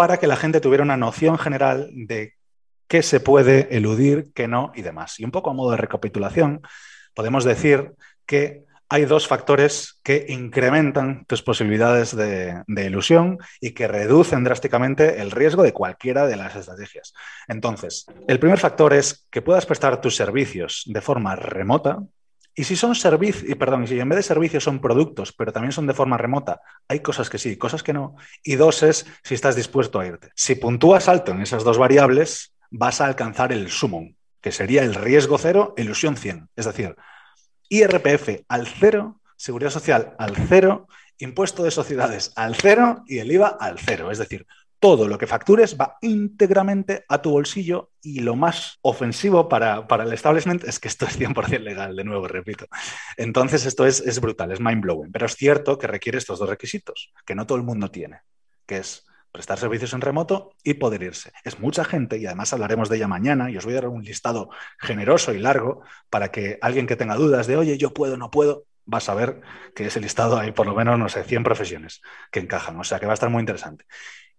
para 0.00 0.16
que 0.16 0.26
la 0.26 0.36
gente 0.36 0.62
tuviera 0.62 0.82
una 0.82 0.96
noción 0.96 1.36
general 1.36 1.90
de 1.92 2.32
qué 2.88 3.02
se 3.02 3.20
puede 3.20 3.76
eludir, 3.76 4.32
qué 4.34 4.48
no 4.48 4.72
y 4.74 4.80
demás. 4.80 5.20
Y 5.20 5.26
un 5.26 5.30
poco 5.30 5.50
a 5.50 5.52
modo 5.52 5.72
de 5.72 5.76
recapitulación, 5.76 6.62
podemos 7.12 7.44
decir 7.44 7.92
que 8.24 8.64
hay 8.88 9.04
dos 9.04 9.26
factores 9.26 10.00
que 10.02 10.24
incrementan 10.30 11.26
tus 11.26 11.42
posibilidades 11.42 12.16
de, 12.16 12.64
ilusión 12.66 13.36
y 13.60 13.72
que 13.72 13.88
reducen 13.88 14.42
drásticamente 14.42 15.20
el 15.20 15.32
riesgo 15.32 15.62
de 15.62 15.74
cualquiera 15.74 16.26
de 16.26 16.36
las 16.36 16.56
estrategias. 16.56 17.12
Entonces, 17.46 18.06
el 18.26 18.38
primer 18.38 18.58
factor 18.58 18.94
es 18.94 19.28
que 19.30 19.42
puedas 19.42 19.66
prestar 19.66 20.00
tus 20.00 20.16
servicios 20.16 20.84
de 20.86 21.02
forma 21.02 21.36
remota. 21.36 21.98
Y 22.54 22.64
si 22.64 22.76
son 22.76 22.94
servicios, 22.94 23.56
perdón, 23.56 23.86
si 23.86 23.98
en 23.98 24.08
vez 24.08 24.16
de 24.16 24.22
servicios 24.22 24.64
son 24.64 24.80
productos, 24.80 25.32
pero 25.32 25.52
también 25.52 25.72
son 25.72 25.86
de 25.86 25.94
forma 25.94 26.18
remota, 26.18 26.60
hay 26.88 27.00
cosas 27.00 27.30
que 27.30 27.38
sí, 27.38 27.56
cosas 27.56 27.82
que 27.82 27.92
no. 27.92 28.16
Y 28.42 28.56
dos 28.56 28.82
es 28.82 29.06
si 29.22 29.34
estás 29.34 29.56
dispuesto 29.56 30.00
a 30.00 30.06
irte. 30.06 30.30
Si 30.34 30.56
puntúas 30.56 31.08
alto 31.08 31.32
en 31.32 31.42
esas 31.42 31.64
dos 31.64 31.78
variables, 31.78 32.52
vas 32.70 33.00
a 33.00 33.06
alcanzar 33.06 33.52
el 33.52 33.70
sumum, 33.70 34.14
que 34.40 34.52
sería 34.52 34.82
el 34.82 34.94
riesgo 34.94 35.38
cero, 35.38 35.74
ilusión 35.76 36.16
100. 36.16 36.48
Es 36.56 36.66
decir, 36.66 36.96
IRPF 37.68 38.44
al 38.48 38.66
cero, 38.66 39.20
seguridad 39.36 39.70
social 39.70 40.14
al 40.18 40.36
cero, 40.36 40.88
impuesto 41.18 41.62
de 41.62 41.70
sociedades 41.70 42.32
al 42.34 42.56
cero 42.56 43.04
y 43.06 43.18
el 43.18 43.30
IVA 43.30 43.48
al 43.48 43.78
cero. 43.78 44.10
Es 44.10 44.18
decir, 44.18 44.46
todo 44.80 45.06
lo 45.06 45.18
que 45.18 45.26
factures 45.26 45.78
va 45.78 45.98
íntegramente 46.00 47.04
a 47.06 47.20
tu 47.20 47.30
bolsillo 47.30 47.92
y 48.02 48.20
lo 48.20 48.34
más 48.34 48.78
ofensivo 48.80 49.48
para, 49.48 49.86
el 50.02 50.12
establishment 50.12 50.64
es 50.64 50.80
que 50.80 50.88
esto 50.88 51.04
es 51.04 51.18
100% 51.18 51.60
legal, 51.60 51.94
de 51.94 52.04
nuevo, 52.04 52.26
repito. 52.26 52.66
Entonces 53.18 53.66
esto 53.66 53.86
es, 53.86 54.00
es 54.00 54.20
brutal, 54.20 54.50
es 54.52 54.60
mind-blowing, 54.60 55.12
pero 55.12 55.26
es 55.26 55.36
cierto 55.36 55.78
que 55.78 55.86
requiere 55.86 56.16
estos 56.16 56.38
dos 56.38 56.48
requisitos, 56.48 57.12
que 57.26 57.34
no 57.34 57.46
todo 57.46 57.58
el 57.58 57.64
mundo 57.64 57.90
tiene, 57.90 58.22
que 58.66 58.78
es 58.78 59.06
prestar 59.30 59.58
servicios 59.58 59.92
en 59.92 60.00
remoto 60.00 60.54
y 60.64 60.74
poder 60.74 61.02
irse. 61.02 61.30
Es 61.44 61.60
mucha 61.60 61.84
gente 61.84 62.16
y 62.16 62.26
además 62.26 62.52
hablaremos 62.52 62.88
de 62.88 62.96
ella 62.96 63.06
mañana 63.06 63.50
y 63.50 63.58
os 63.58 63.64
voy 63.64 63.74
a 63.74 63.82
dar 63.82 63.88
un 63.88 64.02
listado 64.02 64.50
generoso 64.78 65.32
y 65.34 65.38
largo 65.38 65.82
para 66.08 66.30
que 66.30 66.58
alguien 66.62 66.86
que 66.86 66.96
tenga 66.96 67.16
dudas 67.16 67.46
de, 67.46 67.56
oye, 67.56 67.78
yo 67.78 67.92
puedo, 67.92 68.16
no 68.16 68.30
puedo, 68.30 68.64
va 68.92 68.98
a 68.98 69.02
saber 69.02 69.40
que 69.74 69.86
ese 69.86 70.00
listado 70.00 70.38
hay 70.38 70.52
por 70.52 70.66
lo 70.66 70.74
menos, 70.74 70.98
no 70.98 71.08
sé, 71.08 71.22
100 71.22 71.44
profesiones 71.44 72.00
que 72.32 72.40
encajan. 72.40 72.80
O 72.80 72.84
sea 72.84 72.98
que 72.98 73.06
va 73.06 73.12
a 73.12 73.14
estar 73.14 73.30
muy 73.30 73.40
interesante. 73.40 73.84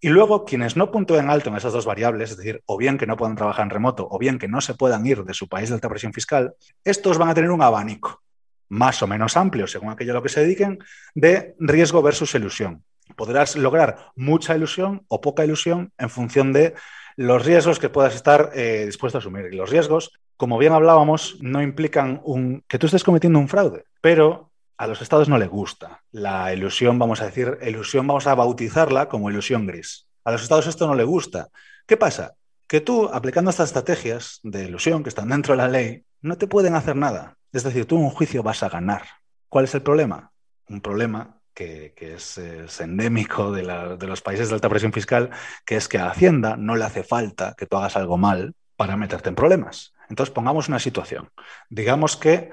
Y 0.02 0.10
luego, 0.10 0.44
quienes 0.44 0.76
no 0.76 0.92
puntúen 0.92 1.30
alto 1.30 1.50
en 1.50 1.56
esas 1.56 1.74
dos 1.74 1.86
variables, 1.86 2.32
es 2.32 2.38
decir, 2.38 2.62
o 2.66 2.76
bien 2.76 2.98
que 2.98 3.08
no 3.08 3.16
puedan 3.16 3.36
trabajar 3.36 3.64
en 3.64 3.70
remoto, 3.70 4.08
o 4.10 4.18
bien 4.18 4.40
que 4.40 4.48
no 4.48 4.60
se 4.60 4.74
puedan 4.74 5.06
ir 5.06 5.24
de 5.24 5.34
su 5.34 5.48
país 5.48 5.70
de 5.70 5.76
alta 5.76 5.90
presión 5.90 6.12
fiscal, 6.12 6.56
estos 6.84 7.18
van 7.18 7.30
a 7.30 7.34
tener 7.34 7.52
un 7.52 7.62
abanico 7.62 8.22
más 8.70 9.02
o 9.04 9.08
menos 9.08 9.38
amplio, 9.38 9.68
según 9.68 9.92
aquello 9.92 10.12
a 10.12 10.16
lo 10.16 10.24
que 10.24 10.30
se 10.30 10.42
dediquen, 10.42 10.80
de 11.14 11.56
riesgo 11.60 12.02
versus 12.02 12.34
ilusión 12.36 12.84
podrás 13.16 13.56
lograr 13.56 14.12
mucha 14.16 14.56
ilusión 14.56 15.06
o 15.08 15.22
poca 15.22 15.46
ilusión 15.46 15.92
en 15.98 16.10
función 16.10 16.54
de 16.54 16.76
los 17.18 17.46
riesgos 17.46 17.80
que 17.80 17.90
puedas 17.90 18.16
estar 18.16 18.52
eh, 18.54 18.86
dispuesto 18.86 19.18
a 19.18 19.20
asumir. 19.20 19.48
Y 19.52 19.56
los 19.56 19.70
riesgos, 19.70 20.14
como 20.38 20.58
bien 20.58 20.74
hablábamos, 20.74 21.38
no 21.42 21.62
implican 21.62 22.22
un, 22.24 22.64
que 22.68 22.80
tú 22.80 22.88
estés 22.88 23.04
cometiendo 23.04 23.40
un 23.40 23.50
fraude, 23.50 23.86
pero 24.02 24.51
a 24.82 24.88
los 24.88 25.00
estados 25.04 25.30
no 25.30 25.38
le 25.38 25.46
gusta. 25.46 26.02
La 26.12 26.52
ilusión, 26.52 26.98
vamos 26.98 27.22
a 27.22 27.26
decir, 27.26 27.60
ilusión 27.62 28.08
vamos 28.08 28.26
a 28.26 28.34
bautizarla 28.34 29.08
como 29.10 29.30
ilusión 29.30 29.68
gris. 29.68 30.08
A 30.24 30.32
los 30.32 30.42
estados 30.42 30.66
esto 30.66 30.88
no 30.88 30.96
le 30.96 31.04
gusta. 31.04 31.50
¿Qué 31.86 31.98
pasa? 31.98 32.34
Que 32.66 32.82
tú, 32.82 33.08
aplicando 33.14 33.52
estas 33.52 33.70
estrategias 33.70 34.40
de 34.42 34.66
ilusión 34.66 35.04
que 35.04 35.10
están 35.10 35.30
dentro 35.30 35.54
de 35.54 35.58
la 35.60 35.68
ley, 35.68 36.04
no 36.22 36.36
te 36.40 36.48
pueden 36.48 36.74
hacer 36.74 36.96
nada. 36.96 37.38
Es 37.54 37.62
decir, 37.62 37.86
tú 37.86 37.98
en 37.98 38.06
un 38.06 38.10
juicio 38.10 38.42
vas 38.42 38.64
a 38.64 38.70
ganar. 38.70 39.04
¿Cuál 39.50 39.66
es 39.66 39.76
el 39.76 39.84
problema? 39.84 40.32
Un 40.68 40.82
problema 40.82 41.38
que, 41.54 41.94
es, 41.98 42.40
endémico 42.80 43.52
de, 43.52 43.62
los 43.62 44.22
países 44.24 44.50
de 44.50 44.56
alta 44.56 44.70
presión 44.70 44.94
fiscal, 44.94 45.30
que 45.64 45.76
es 45.76 45.88
que 45.88 46.00
a 46.00 46.10
Hacienda 46.10 46.58
no 46.58 46.76
le 46.76 46.86
hace 46.86 47.04
falta 47.04 47.54
que 47.56 47.68
tú 47.68 47.78
hagas 47.78 47.98
algo 47.98 48.18
mal 48.18 48.56
para 48.78 48.98
meterte 48.98 49.30
en 49.30 49.36
problemas. 49.36 49.94
Entonces, 50.10 50.34
pongamos 50.34 50.70
una 50.70 50.80
situación. 50.80 51.30
Digamos 51.70 52.18
que 52.18 52.50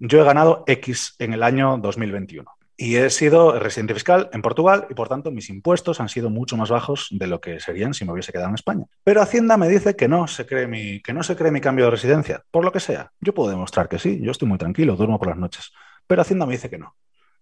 yo 0.00 0.20
he 0.20 0.24
ganado 0.24 0.64
X 0.66 1.14
en 1.18 1.32
el 1.32 1.42
año 1.42 1.78
2021 1.78 2.50
y 2.76 2.96
he 2.96 3.10
sido 3.10 3.58
residente 3.58 3.94
fiscal 3.94 4.30
en 4.32 4.40
Portugal 4.40 4.86
y 4.90 4.94
por 4.94 5.08
tanto 5.08 5.30
mis 5.30 5.50
impuestos 5.50 6.00
han 6.00 6.08
sido 6.08 6.30
mucho 6.30 6.56
más 6.56 6.70
bajos 6.70 7.08
de 7.10 7.26
lo 7.26 7.40
que 7.40 7.60
serían 7.60 7.92
si 7.94 8.04
me 8.04 8.12
hubiese 8.12 8.32
quedado 8.32 8.48
en 8.48 8.54
España. 8.54 8.86
Pero 9.04 9.20
Hacienda 9.20 9.58
me 9.58 9.68
dice 9.68 9.94
que 9.94 10.08
no 10.08 10.26
se 10.26 10.46
cree 10.46 10.66
mi, 10.66 11.00
que 11.02 11.12
no 11.12 11.22
se 11.22 11.36
cree 11.36 11.52
mi 11.52 11.60
cambio 11.60 11.84
de 11.84 11.90
residencia, 11.90 12.42
por 12.50 12.64
lo 12.64 12.72
que 12.72 12.80
sea. 12.80 13.12
Yo 13.20 13.34
puedo 13.34 13.50
demostrar 13.50 13.88
que 13.88 13.98
sí, 13.98 14.18
yo 14.22 14.30
estoy 14.30 14.48
muy 14.48 14.56
tranquilo, 14.56 14.96
duermo 14.96 15.18
por 15.18 15.28
las 15.28 15.36
noches, 15.36 15.72
pero 16.06 16.22
Hacienda 16.22 16.46
me 16.46 16.54
dice 16.54 16.70
que 16.70 16.78
no 16.78 16.96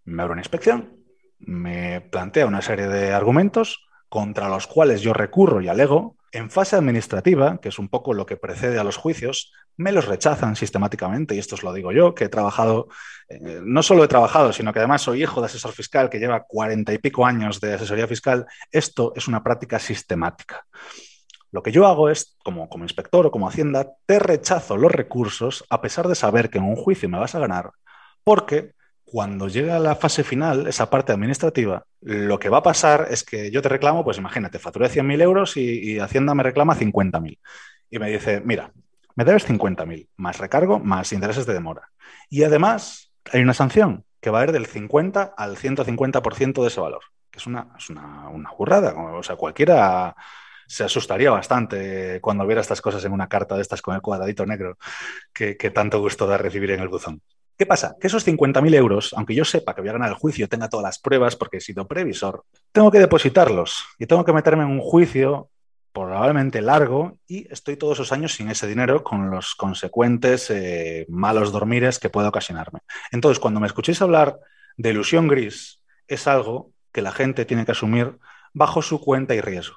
me 0.05 0.23
abre 0.23 0.33
una 0.33 0.41
inspección, 0.41 0.97
me 1.39 2.01
plantea 2.01 2.47
una 2.47 2.63
serie 2.63 2.89
de 2.89 3.13
argumentos 3.13 3.87
contra 4.09 4.49
los 4.49 4.67
cuales 4.67 5.03
yo 5.03 5.13
recurro 5.13 5.61
y 5.61 5.69
alego. 5.69 6.17
En 6.33 6.51
fase 6.51 6.77
administrativa, 6.77 7.59
que 7.59 7.71
es 7.71 7.79
un 7.79 7.89
poco 7.89 8.13
lo 8.13 8.27
que 8.27 8.37
precede 8.37 8.79
a 8.79 8.85
los 8.85 8.97
juicios, 8.97 9.53
me 9.77 9.93
los 9.93 10.07
rechazan 10.07 10.57
sistemáticamente, 10.57 11.35
y 11.35 11.39
esto 11.39 11.55
os 11.55 11.63
lo 11.63 11.73
digo 11.73 11.93
yo, 11.93 12.15
que 12.15 12.25
he 12.25 12.29
trabajado, 12.29 12.89
eh, 13.29 13.61
no 13.63 13.83
solo 13.83 14.05
he 14.05 14.09
trabajado, 14.09 14.53
sino 14.53 14.73
que 14.73 14.81
además 14.81 15.03
soy 15.03 15.23
hijo 15.23 15.41
de 15.41 15.47
asesor 15.47 15.73
fiscal 15.73 16.11
que 16.11 16.19
lleva 16.19 16.45
cuarenta 16.45 16.93
y 16.93 16.99
pico 16.99 17.25
años 17.25 17.61
de 17.61 17.75
asesoría 17.75 18.07
fiscal, 18.07 18.47
esto 18.71 19.13
es 19.17 19.29
una 19.29 19.43
práctica 19.43 19.79
sistemática. 19.79 20.67
Lo 21.51 21.63
que 21.63 21.73
yo 21.73 21.87
hago 21.87 22.11
es, 22.11 22.37
como, 22.45 22.69
como 22.69 22.85
inspector 22.85 23.27
o 23.27 23.31
como 23.31 23.49
hacienda, 23.49 23.93
te 24.05 24.19
rechazo 24.19 24.77
los 24.77 24.93
recursos 24.93 25.65
a 25.71 25.81
pesar 25.81 26.09
de 26.09 26.15
saber 26.15 26.51
que 26.51 26.59
en 26.59 26.65
un 26.65 26.77
juicio 26.77 27.09
me 27.09 27.19
vas 27.19 27.35
a 27.35 27.39
ganar, 27.39 27.71
porque 28.23 28.73
cuando 29.11 29.49
llega 29.49 29.79
la 29.79 29.97
fase 29.97 30.23
final, 30.23 30.67
esa 30.67 30.91
parte 30.91 31.13
administrativa, 31.13 31.85
lo 32.01 32.39
que 32.39 32.49
va 32.49 32.59
a 32.59 32.63
pasar 32.63 33.09
es 33.11 33.25
que 33.25 33.51
yo 33.51 33.63
te 33.63 33.69
reclamo, 33.69 34.05
pues 34.05 34.19
imagínate, 34.19 34.59
facturé 34.59 34.89
100.000 34.89 35.23
euros 35.23 35.57
y, 35.57 35.99
Hacienda 35.99 36.35
me 36.35 36.43
reclama 36.43 36.77
50.000. 36.77 37.39
Y 37.91 37.99
me 37.99 38.11
dice, 38.11 38.43
mira, 38.45 38.73
me 39.15 39.25
debes 39.25 39.49
50.000, 39.49 40.09
más 40.17 40.39
recargo, 40.39 40.79
más 40.79 41.13
intereses 41.13 41.47
de 41.47 41.55
demora. 41.55 41.91
Y 42.29 42.43
además 42.43 43.13
hay 43.33 43.43
una 43.43 43.55
sanción 43.55 44.05
que 44.21 44.31
va 44.31 44.41
a 44.41 44.45
ir 44.45 44.53
del 44.53 44.67
50 44.67 45.35
al 45.37 45.57
150% 45.57 46.63
de 46.63 46.69
ese 46.69 46.81
valor, 46.81 47.03
que 47.31 47.39
es 47.39 47.47
una, 47.47 47.69
es 47.79 47.89
una, 47.89 48.29
una 48.29 48.51
burrada. 48.51 48.95
O 48.95 49.23
sea, 49.23 49.37
cualquiera 49.37 50.15
se 50.67 50.85
asustaría 50.85 51.31
bastante 51.31 52.21
cuando 52.21 52.47
viera 52.47 52.61
estas 52.61 52.83
cosas 52.83 53.03
en 53.05 53.13
una 53.13 53.27
carta 53.27 53.57
de 53.57 53.63
estas 53.63 53.81
con 53.81 53.95
el 53.95 54.03
cuadradito 54.03 54.45
negro 54.45 54.77
que, 55.33 55.57
que 55.57 55.71
tanto 55.71 55.99
gusto 56.01 56.27
da 56.27 56.37
recibir 56.37 56.71
en 56.73 56.81
el 56.81 56.89
buzón. 56.89 57.23
¿Qué 57.59 57.67
pasa? 57.67 57.97
Que 58.01 58.07
esos 58.07 58.25
50.000 58.25 58.73
euros, 58.77 59.13
aunque 59.17 59.35
yo 59.35 59.45
sepa 59.45 59.75
que 59.75 59.81
voy 59.81 59.91
a 59.91 59.95
ganar 59.95 60.11
el 60.11 60.15
juicio, 60.15 60.49
tenga 60.49 60.69
todas 60.69 60.85
las 60.85 61.01
pruebas 61.01 61.35
porque 61.35 61.57
he 61.57 61.61
sido 61.61 61.89
previsor, 61.89 62.45
tengo 62.71 62.93
que 62.93 63.01
depositarlos 63.01 63.85
y 63.99 64.07
tengo 64.07 64.25
que 64.25 64.33
meterme 64.33 64.63
en 64.63 64.71
un 64.71 64.81
juicio 64.81 65.51
probablemente 65.93 66.63
largo 66.63 67.19
y 67.27 67.53
estoy 67.53 67.77
todos 67.77 67.95
esos 67.99 68.13
años 68.13 68.35
sin 68.35 68.49
ese 68.49 68.69
dinero 68.69 69.03
con 69.03 69.31
los 69.31 69.57
consecuentes 69.57 70.51
eh, 70.51 71.05
malos 71.09 71.51
dormires 71.51 71.99
que 71.99 72.11
puede 72.11 72.29
ocasionarme. 72.29 72.79
Entonces, 73.11 73.41
cuando 73.41 73.59
me 73.59 73.67
escuchéis 73.67 74.01
hablar 74.03 74.39
de 74.77 74.91
ilusión 74.91 75.27
gris, 75.27 75.83
es 76.07 76.29
algo 76.29 76.71
que 76.93 77.03
la 77.03 77.11
gente 77.11 77.45
tiene 77.45 77.65
que 77.65 77.73
asumir 77.73 78.19
bajo 78.53 78.83
su 78.83 79.01
cuenta 79.01 79.35
y 79.35 79.41
riesgo. 79.41 79.77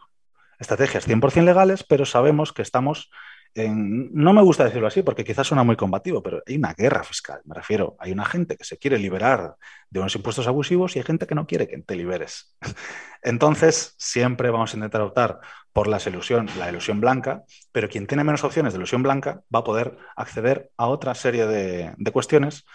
Estrategias 0.59 1.07
100% 1.07 1.43
legales, 1.43 1.83
pero 1.83 2.05
sabemos 2.05 2.53
que 2.53 2.61
estamos 2.61 3.09
no 3.55 4.33
me 4.33 4.41
gusta 4.41 4.63
decirlo 4.63 4.87
así 4.87 5.01
porque 5.03 5.23
quizás 5.23 5.47
suena 5.47 5.63
muy 5.63 5.75
combativo, 5.75 6.23
pero 6.23 6.41
hay 6.47 6.55
una 6.55 6.73
guerra 6.73 7.03
fiscal, 7.03 7.41
me 7.45 7.55
refiero. 7.55 7.95
Hay 7.99 8.11
una 8.11 8.25
gente 8.25 8.55
que 8.55 8.63
se 8.63 8.77
quiere 8.77 8.97
liberar 8.97 9.55
de 9.89 9.99
unos 9.99 10.15
impuestos 10.15 10.47
abusivos 10.47 10.95
y 10.95 10.99
hay 10.99 11.05
gente 11.05 11.27
que 11.27 11.35
no 11.35 11.45
quiere 11.47 11.67
que 11.67 11.77
te 11.79 11.95
liberes. 11.95 12.55
Entonces, 13.21 13.93
siempre 13.97 14.49
vamos 14.49 14.73
a 14.73 14.77
intentar 14.77 15.01
optar 15.01 15.39
por 15.73 15.87
la 15.87 15.99
ilusión, 16.05 16.49
la 16.57 16.69
ilusión 16.69 17.01
blanca, 17.01 17.43
pero 17.71 17.89
quien 17.89 18.07
tiene 18.07 18.23
menos 18.23 18.43
opciones 18.43 18.73
de 18.73 18.77
ilusión 18.77 19.03
blanca 19.03 19.41
va 19.53 19.59
a 19.59 19.63
poder 19.63 19.97
acceder 20.15 20.71
a 20.77 20.87
otra 20.87 21.13
serie 21.13 21.45
de, 21.45 21.93
de 21.97 22.11
cuestiones 22.11 22.65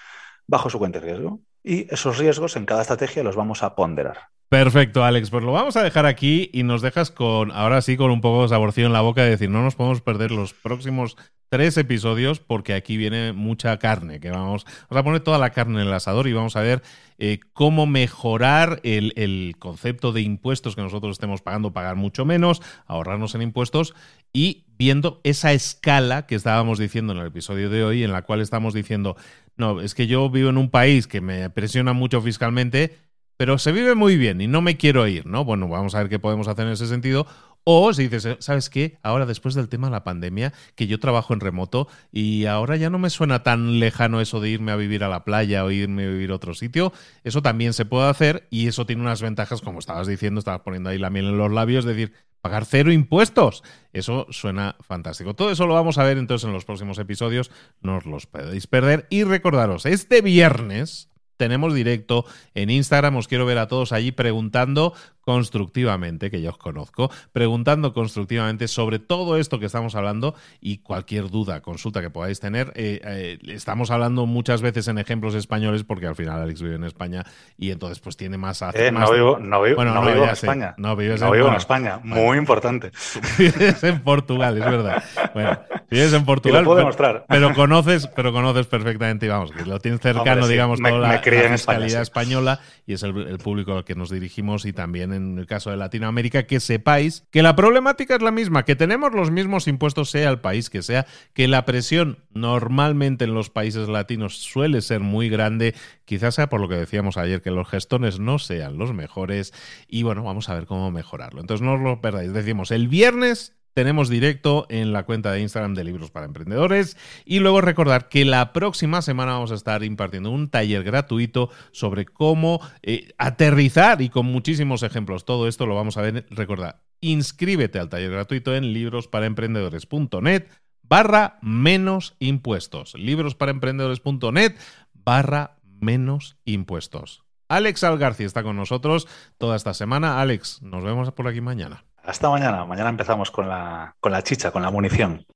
bajo 0.46 0.70
su 0.70 0.78
cuenta 0.78 1.00
de 1.00 1.06
riesgo. 1.06 1.40
Y 1.62 1.92
esos 1.92 2.18
riesgos 2.18 2.56
en 2.56 2.66
cada 2.66 2.82
estrategia 2.82 3.22
los 3.22 3.34
vamos 3.34 3.62
a 3.62 3.74
ponderar. 3.74 4.28
Perfecto, 4.48 5.02
Alex. 5.04 5.30
Pues 5.30 5.42
lo 5.42 5.52
vamos 5.52 5.76
a 5.76 5.82
dejar 5.82 6.06
aquí 6.06 6.50
y 6.52 6.62
nos 6.62 6.80
dejas 6.80 7.10
con, 7.10 7.50
ahora 7.50 7.82
sí, 7.82 7.96
con 7.96 8.12
un 8.12 8.20
poco 8.20 8.42
de 8.42 8.48
saborcillo 8.48 8.86
en 8.86 8.92
la 8.92 9.00
boca 9.00 9.22
de 9.22 9.30
decir, 9.30 9.50
no 9.50 9.62
nos 9.62 9.74
podemos 9.74 10.00
perder 10.02 10.30
los 10.30 10.54
próximos 10.54 11.16
tres 11.48 11.76
episodios 11.76 12.40
porque 12.40 12.74
aquí 12.74 12.96
viene 12.96 13.32
mucha 13.32 13.76
carne, 13.78 14.20
que 14.20 14.30
vamos, 14.30 14.64
a 14.88 15.02
poner 15.02 15.20
toda 15.20 15.38
la 15.38 15.50
carne 15.50 15.80
en 15.80 15.88
el 15.88 15.92
asador 15.92 16.28
y 16.28 16.32
vamos 16.32 16.56
a 16.56 16.60
ver 16.60 16.82
eh, 17.18 17.40
cómo 17.52 17.86
mejorar 17.86 18.80
el, 18.82 19.12
el, 19.16 19.56
concepto 19.58 20.12
de 20.12 20.22
impuestos 20.22 20.76
que 20.76 20.82
nosotros 20.82 21.12
estemos 21.12 21.42
pagando, 21.42 21.72
pagar 21.72 21.96
mucho 21.96 22.24
menos, 22.24 22.62
ahorrarnos 22.86 23.34
en 23.34 23.42
impuestos 23.42 23.94
y 24.32 24.64
viendo 24.76 25.20
esa 25.24 25.52
escala 25.52 26.26
que 26.26 26.34
estábamos 26.34 26.78
diciendo 26.78 27.12
en 27.12 27.20
el 27.20 27.28
episodio 27.28 27.70
de 27.70 27.84
hoy, 27.84 28.02
en 28.04 28.12
la 28.12 28.22
cual 28.22 28.40
estamos 28.40 28.74
diciendo, 28.74 29.16
no, 29.56 29.80
es 29.80 29.94
que 29.94 30.06
yo 30.06 30.28
vivo 30.30 30.50
en 30.50 30.58
un 30.58 30.70
país 30.70 31.06
que 31.06 31.20
me 31.20 31.48
presiona 31.50 31.92
mucho 31.92 32.20
fiscalmente 32.20 33.05
pero 33.36 33.58
se 33.58 33.72
vive 33.72 33.94
muy 33.94 34.16
bien 34.16 34.40
y 34.40 34.46
no 34.46 34.62
me 34.62 34.76
quiero 34.76 35.06
ir, 35.06 35.26
¿no? 35.26 35.44
Bueno, 35.44 35.68
vamos 35.68 35.94
a 35.94 35.98
ver 35.98 36.08
qué 36.08 36.18
podemos 36.18 36.48
hacer 36.48 36.66
en 36.66 36.72
ese 36.72 36.86
sentido. 36.86 37.26
O 37.68 37.92
si 37.92 38.06
dices, 38.06 38.36
¿sabes 38.38 38.70
qué? 38.70 38.96
Ahora 39.02 39.26
después 39.26 39.56
del 39.56 39.68
tema 39.68 39.88
de 39.88 39.90
la 39.90 40.04
pandemia, 40.04 40.52
que 40.76 40.86
yo 40.86 41.00
trabajo 41.00 41.34
en 41.34 41.40
remoto 41.40 41.88
y 42.12 42.44
ahora 42.44 42.76
ya 42.76 42.90
no 42.90 43.00
me 43.00 43.10
suena 43.10 43.42
tan 43.42 43.80
lejano 43.80 44.20
eso 44.20 44.38
de 44.38 44.50
irme 44.50 44.70
a 44.70 44.76
vivir 44.76 45.02
a 45.02 45.08
la 45.08 45.24
playa 45.24 45.64
o 45.64 45.72
irme 45.72 46.04
a 46.04 46.08
vivir 46.08 46.30
a 46.30 46.36
otro 46.36 46.54
sitio, 46.54 46.92
eso 47.24 47.42
también 47.42 47.72
se 47.72 47.84
puede 47.84 48.08
hacer 48.08 48.46
y 48.50 48.68
eso 48.68 48.86
tiene 48.86 49.02
unas 49.02 49.20
ventajas, 49.20 49.62
como 49.62 49.80
estabas 49.80 50.06
diciendo, 50.06 50.38
estabas 50.38 50.60
poniendo 50.60 50.90
ahí 50.90 50.98
la 50.98 51.10
miel 51.10 51.26
en 51.26 51.38
los 51.38 51.50
labios, 51.50 51.84
es 51.84 51.96
decir, 51.96 52.12
pagar 52.40 52.66
cero 52.66 52.92
impuestos. 52.92 53.64
Eso 53.92 54.28
suena 54.30 54.76
fantástico. 54.80 55.34
Todo 55.34 55.50
eso 55.50 55.66
lo 55.66 55.74
vamos 55.74 55.98
a 55.98 56.04
ver 56.04 56.18
entonces 56.18 56.46
en 56.46 56.52
los 56.52 56.64
próximos 56.64 57.00
episodios, 57.00 57.50
no 57.80 57.96
os 57.96 58.06
los 58.06 58.26
podéis 58.26 58.68
perder 58.68 59.08
y 59.10 59.24
recordaros, 59.24 59.86
este 59.86 60.20
viernes 60.20 61.08
tenemos 61.36 61.74
directo 61.74 62.24
en 62.54 62.70
Instagram. 62.70 63.16
Os 63.16 63.28
quiero 63.28 63.46
ver 63.46 63.58
a 63.58 63.68
todos 63.68 63.92
allí 63.92 64.12
preguntando 64.12 64.94
constructivamente, 65.26 66.30
que 66.30 66.40
ya 66.40 66.50
os 66.50 66.56
conozco, 66.56 67.10
preguntando 67.32 67.92
constructivamente 67.92 68.68
sobre 68.68 69.00
todo 69.00 69.38
esto 69.38 69.58
que 69.58 69.66
estamos 69.66 69.96
hablando 69.96 70.36
y 70.60 70.78
cualquier 70.78 71.30
duda, 71.30 71.62
consulta 71.62 72.00
que 72.00 72.10
podáis 72.10 72.38
tener. 72.38 72.72
Eh, 72.76 73.00
eh, 73.02 73.38
estamos 73.48 73.90
hablando 73.90 74.24
muchas 74.26 74.62
veces 74.62 74.86
en 74.86 74.98
ejemplos 74.98 75.34
españoles 75.34 75.82
porque 75.82 76.06
al 76.06 76.14
final 76.14 76.42
Alex 76.42 76.62
vive 76.62 76.76
en 76.76 76.84
España 76.84 77.24
y 77.58 77.72
entonces 77.72 77.98
pues 77.98 78.16
tiene 78.16 78.38
más... 78.38 78.62
Eh, 78.72 78.92
no 78.92 79.10
vivo, 79.10 79.38
no 79.40 79.60
vivo, 79.62 79.74
bueno, 79.74 79.94
no 79.94 80.02
vivo 80.02 80.22
en 80.22 80.30
España. 80.30 80.74
No, 80.78 80.94
vives 80.94 81.20
en, 81.20 81.32
vivo 81.32 81.48
en 81.48 81.54
España, 81.54 81.98
muy 82.04 82.38
importante. 82.38 82.92
Vives 83.38 83.82
en 83.82 84.00
Portugal, 84.02 84.56
es 84.56 84.64
verdad. 84.64 85.02
Bueno, 85.34 85.58
vives 85.90 86.12
en 86.12 86.24
Portugal, 86.24 86.62
lo 86.62 86.70
puedo 86.70 86.90
pero, 86.96 87.24
pero, 87.28 87.54
conoces, 87.54 88.06
pero 88.06 88.32
conoces 88.32 88.66
perfectamente 88.66 89.26
y 89.26 89.28
vamos, 89.28 89.50
que 89.50 89.64
lo 89.64 89.80
tienes 89.80 90.00
cercano, 90.00 90.46
digamos, 90.46 90.80
toda 90.80 90.98
la, 90.98 91.18
fiscalidad 91.18 92.02
española 92.02 92.60
y 92.86 92.92
es 92.92 93.02
el, 93.02 93.16
el 93.26 93.38
público 93.38 93.76
al 93.76 93.84
que 93.84 93.96
nos 93.96 94.10
dirigimos 94.10 94.64
y 94.64 94.72
también 94.72 95.15
en 95.16 95.38
el 95.38 95.46
caso 95.46 95.70
de 95.70 95.76
Latinoamérica, 95.76 96.46
que 96.46 96.60
sepáis 96.60 97.24
que 97.30 97.42
la 97.42 97.56
problemática 97.56 98.14
es 98.14 98.22
la 98.22 98.30
misma, 98.30 98.64
que 98.64 98.76
tenemos 98.76 99.12
los 99.12 99.30
mismos 99.30 99.66
impuestos 99.66 100.10
sea 100.10 100.30
el 100.30 100.40
país 100.40 100.70
que 100.70 100.82
sea, 100.82 101.06
que 101.32 101.48
la 101.48 101.64
presión 101.64 102.18
normalmente 102.32 103.24
en 103.24 103.34
los 103.34 103.50
países 103.50 103.88
latinos 103.88 104.36
suele 104.36 104.80
ser 104.82 105.00
muy 105.00 105.28
grande, 105.28 105.74
quizás 106.04 106.36
sea 106.36 106.48
por 106.48 106.60
lo 106.60 106.68
que 106.68 106.76
decíamos 106.76 107.16
ayer, 107.16 107.42
que 107.42 107.50
los 107.50 107.68
gestones 107.68 108.20
no 108.20 108.38
sean 108.38 108.78
los 108.78 108.92
mejores 108.92 109.52
y 109.88 110.02
bueno, 110.02 110.22
vamos 110.22 110.48
a 110.48 110.54
ver 110.54 110.66
cómo 110.66 110.90
mejorarlo. 110.90 111.40
Entonces 111.40 111.66
no 111.66 111.74
os 111.74 111.80
lo 111.80 112.00
perdáis, 112.00 112.32
decimos 112.32 112.70
el 112.70 112.88
viernes 112.88 113.55
tenemos 113.76 114.08
directo 114.08 114.64
en 114.70 114.94
la 114.94 115.02
cuenta 115.02 115.32
de 115.32 115.42
Instagram 115.42 115.74
de 115.74 115.84
Libros 115.84 116.10
para 116.10 116.24
Emprendedores. 116.24 116.96
Y 117.26 117.40
luego 117.40 117.60
recordar 117.60 118.08
que 118.08 118.24
la 118.24 118.54
próxima 118.54 119.02
semana 119.02 119.32
vamos 119.32 119.52
a 119.52 119.54
estar 119.54 119.84
impartiendo 119.84 120.30
un 120.30 120.48
taller 120.48 120.82
gratuito 120.82 121.50
sobre 121.72 122.06
cómo 122.06 122.62
eh, 122.82 123.12
aterrizar 123.18 124.00
y 124.00 124.08
con 124.08 124.24
muchísimos 124.24 124.82
ejemplos. 124.82 125.26
Todo 125.26 125.46
esto 125.46 125.66
lo 125.66 125.74
vamos 125.74 125.98
a 125.98 126.00
ver. 126.00 126.26
Recordad, 126.30 126.80
inscríbete 127.02 127.78
al 127.78 127.90
taller 127.90 128.10
gratuito 128.10 128.56
en 128.56 128.72
librosparaemprendedores.net 128.72 130.46
barra 130.82 131.38
menos 131.42 132.16
impuestos. 132.18 132.94
Librosparaemprendedores.net 132.94 134.54
barra 134.94 135.58
menos 135.62 136.38
impuestos. 136.46 137.24
Alex 137.48 137.84
Algarci 137.84 138.24
está 138.24 138.42
con 138.42 138.56
nosotros 138.56 139.06
toda 139.36 139.54
esta 139.54 139.74
semana. 139.74 140.22
Alex, 140.22 140.62
nos 140.62 140.82
vemos 140.82 141.12
por 141.12 141.28
aquí 141.28 141.42
mañana. 141.42 141.84
Hasta 142.06 142.30
mañana. 142.30 142.64
Mañana 142.64 142.88
empezamos 142.88 143.32
con 143.32 143.48
la, 143.48 143.96
con 143.98 144.12
la 144.12 144.22
chicha, 144.22 144.52
con 144.52 144.62
la 144.62 144.70
munición. 144.70 145.26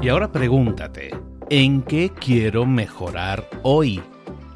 Y 0.00 0.08
ahora 0.08 0.32
pregúntate, 0.32 1.10
¿en 1.50 1.82
qué 1.82 2.10
quiero 2.10 2.64
mejorar 2.64 3.46
hoy? 3.62 4.00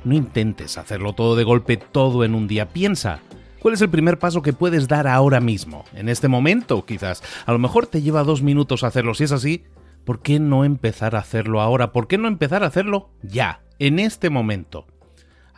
No 0.05 0.15
intentes 0.15 0.79
hacerlo 0.79 1.13
todo 1.13 1.37
de 1.37 1.45
golpe, 1.45 1.77
todo 1.77 2.25
en 2.25 2.35
un 2.35 2.49
día. 2.49 2.69
Piensa, 2.69 3.21
¿cuál 3.61 3.75
es 3.75 3.83
el 3.83 3.91
primer 3.91 4.19
paso 4.19 4.41
que 4.41 4.55
puedes 4.55 4.89
dar 4.89 5.07
ahora 5.07 5.41
mismo? 5.41 5.85
En 5.93 6.09
este 6.09 6.29
momento, 6.29 6.87
quizás. 6.87 7.23
A 7.45 7.53
lo 7.53 7.59
mejor 7.59 7.87
te 7.87 8.01
lleva 8.01 8.25
dos 8.25 8.43
minutos 8.43 8.83
hacerlo. 8.83 9.13
Si 9.13 9.25
es 9.25 9.33
así, 9.33 9.65
¿por 10.07 10.23
qué 10.23 10.41
no 10.41 10.65
empezar 10.65 11.17
a 11.17 11.19
hacerlo 11.19 11.61
ahora? 11.61 11.93
¿Por 11.93 12.07
qué 12.07 12.17
no 12.17 12.29
empezar 12.29 12.63
a 12.63 12.69
hacerlo 12.69 13.11
ya, 13.23 13.61
en 13.79 13.99
este 13.99 14.31
momento? 14.31 14.87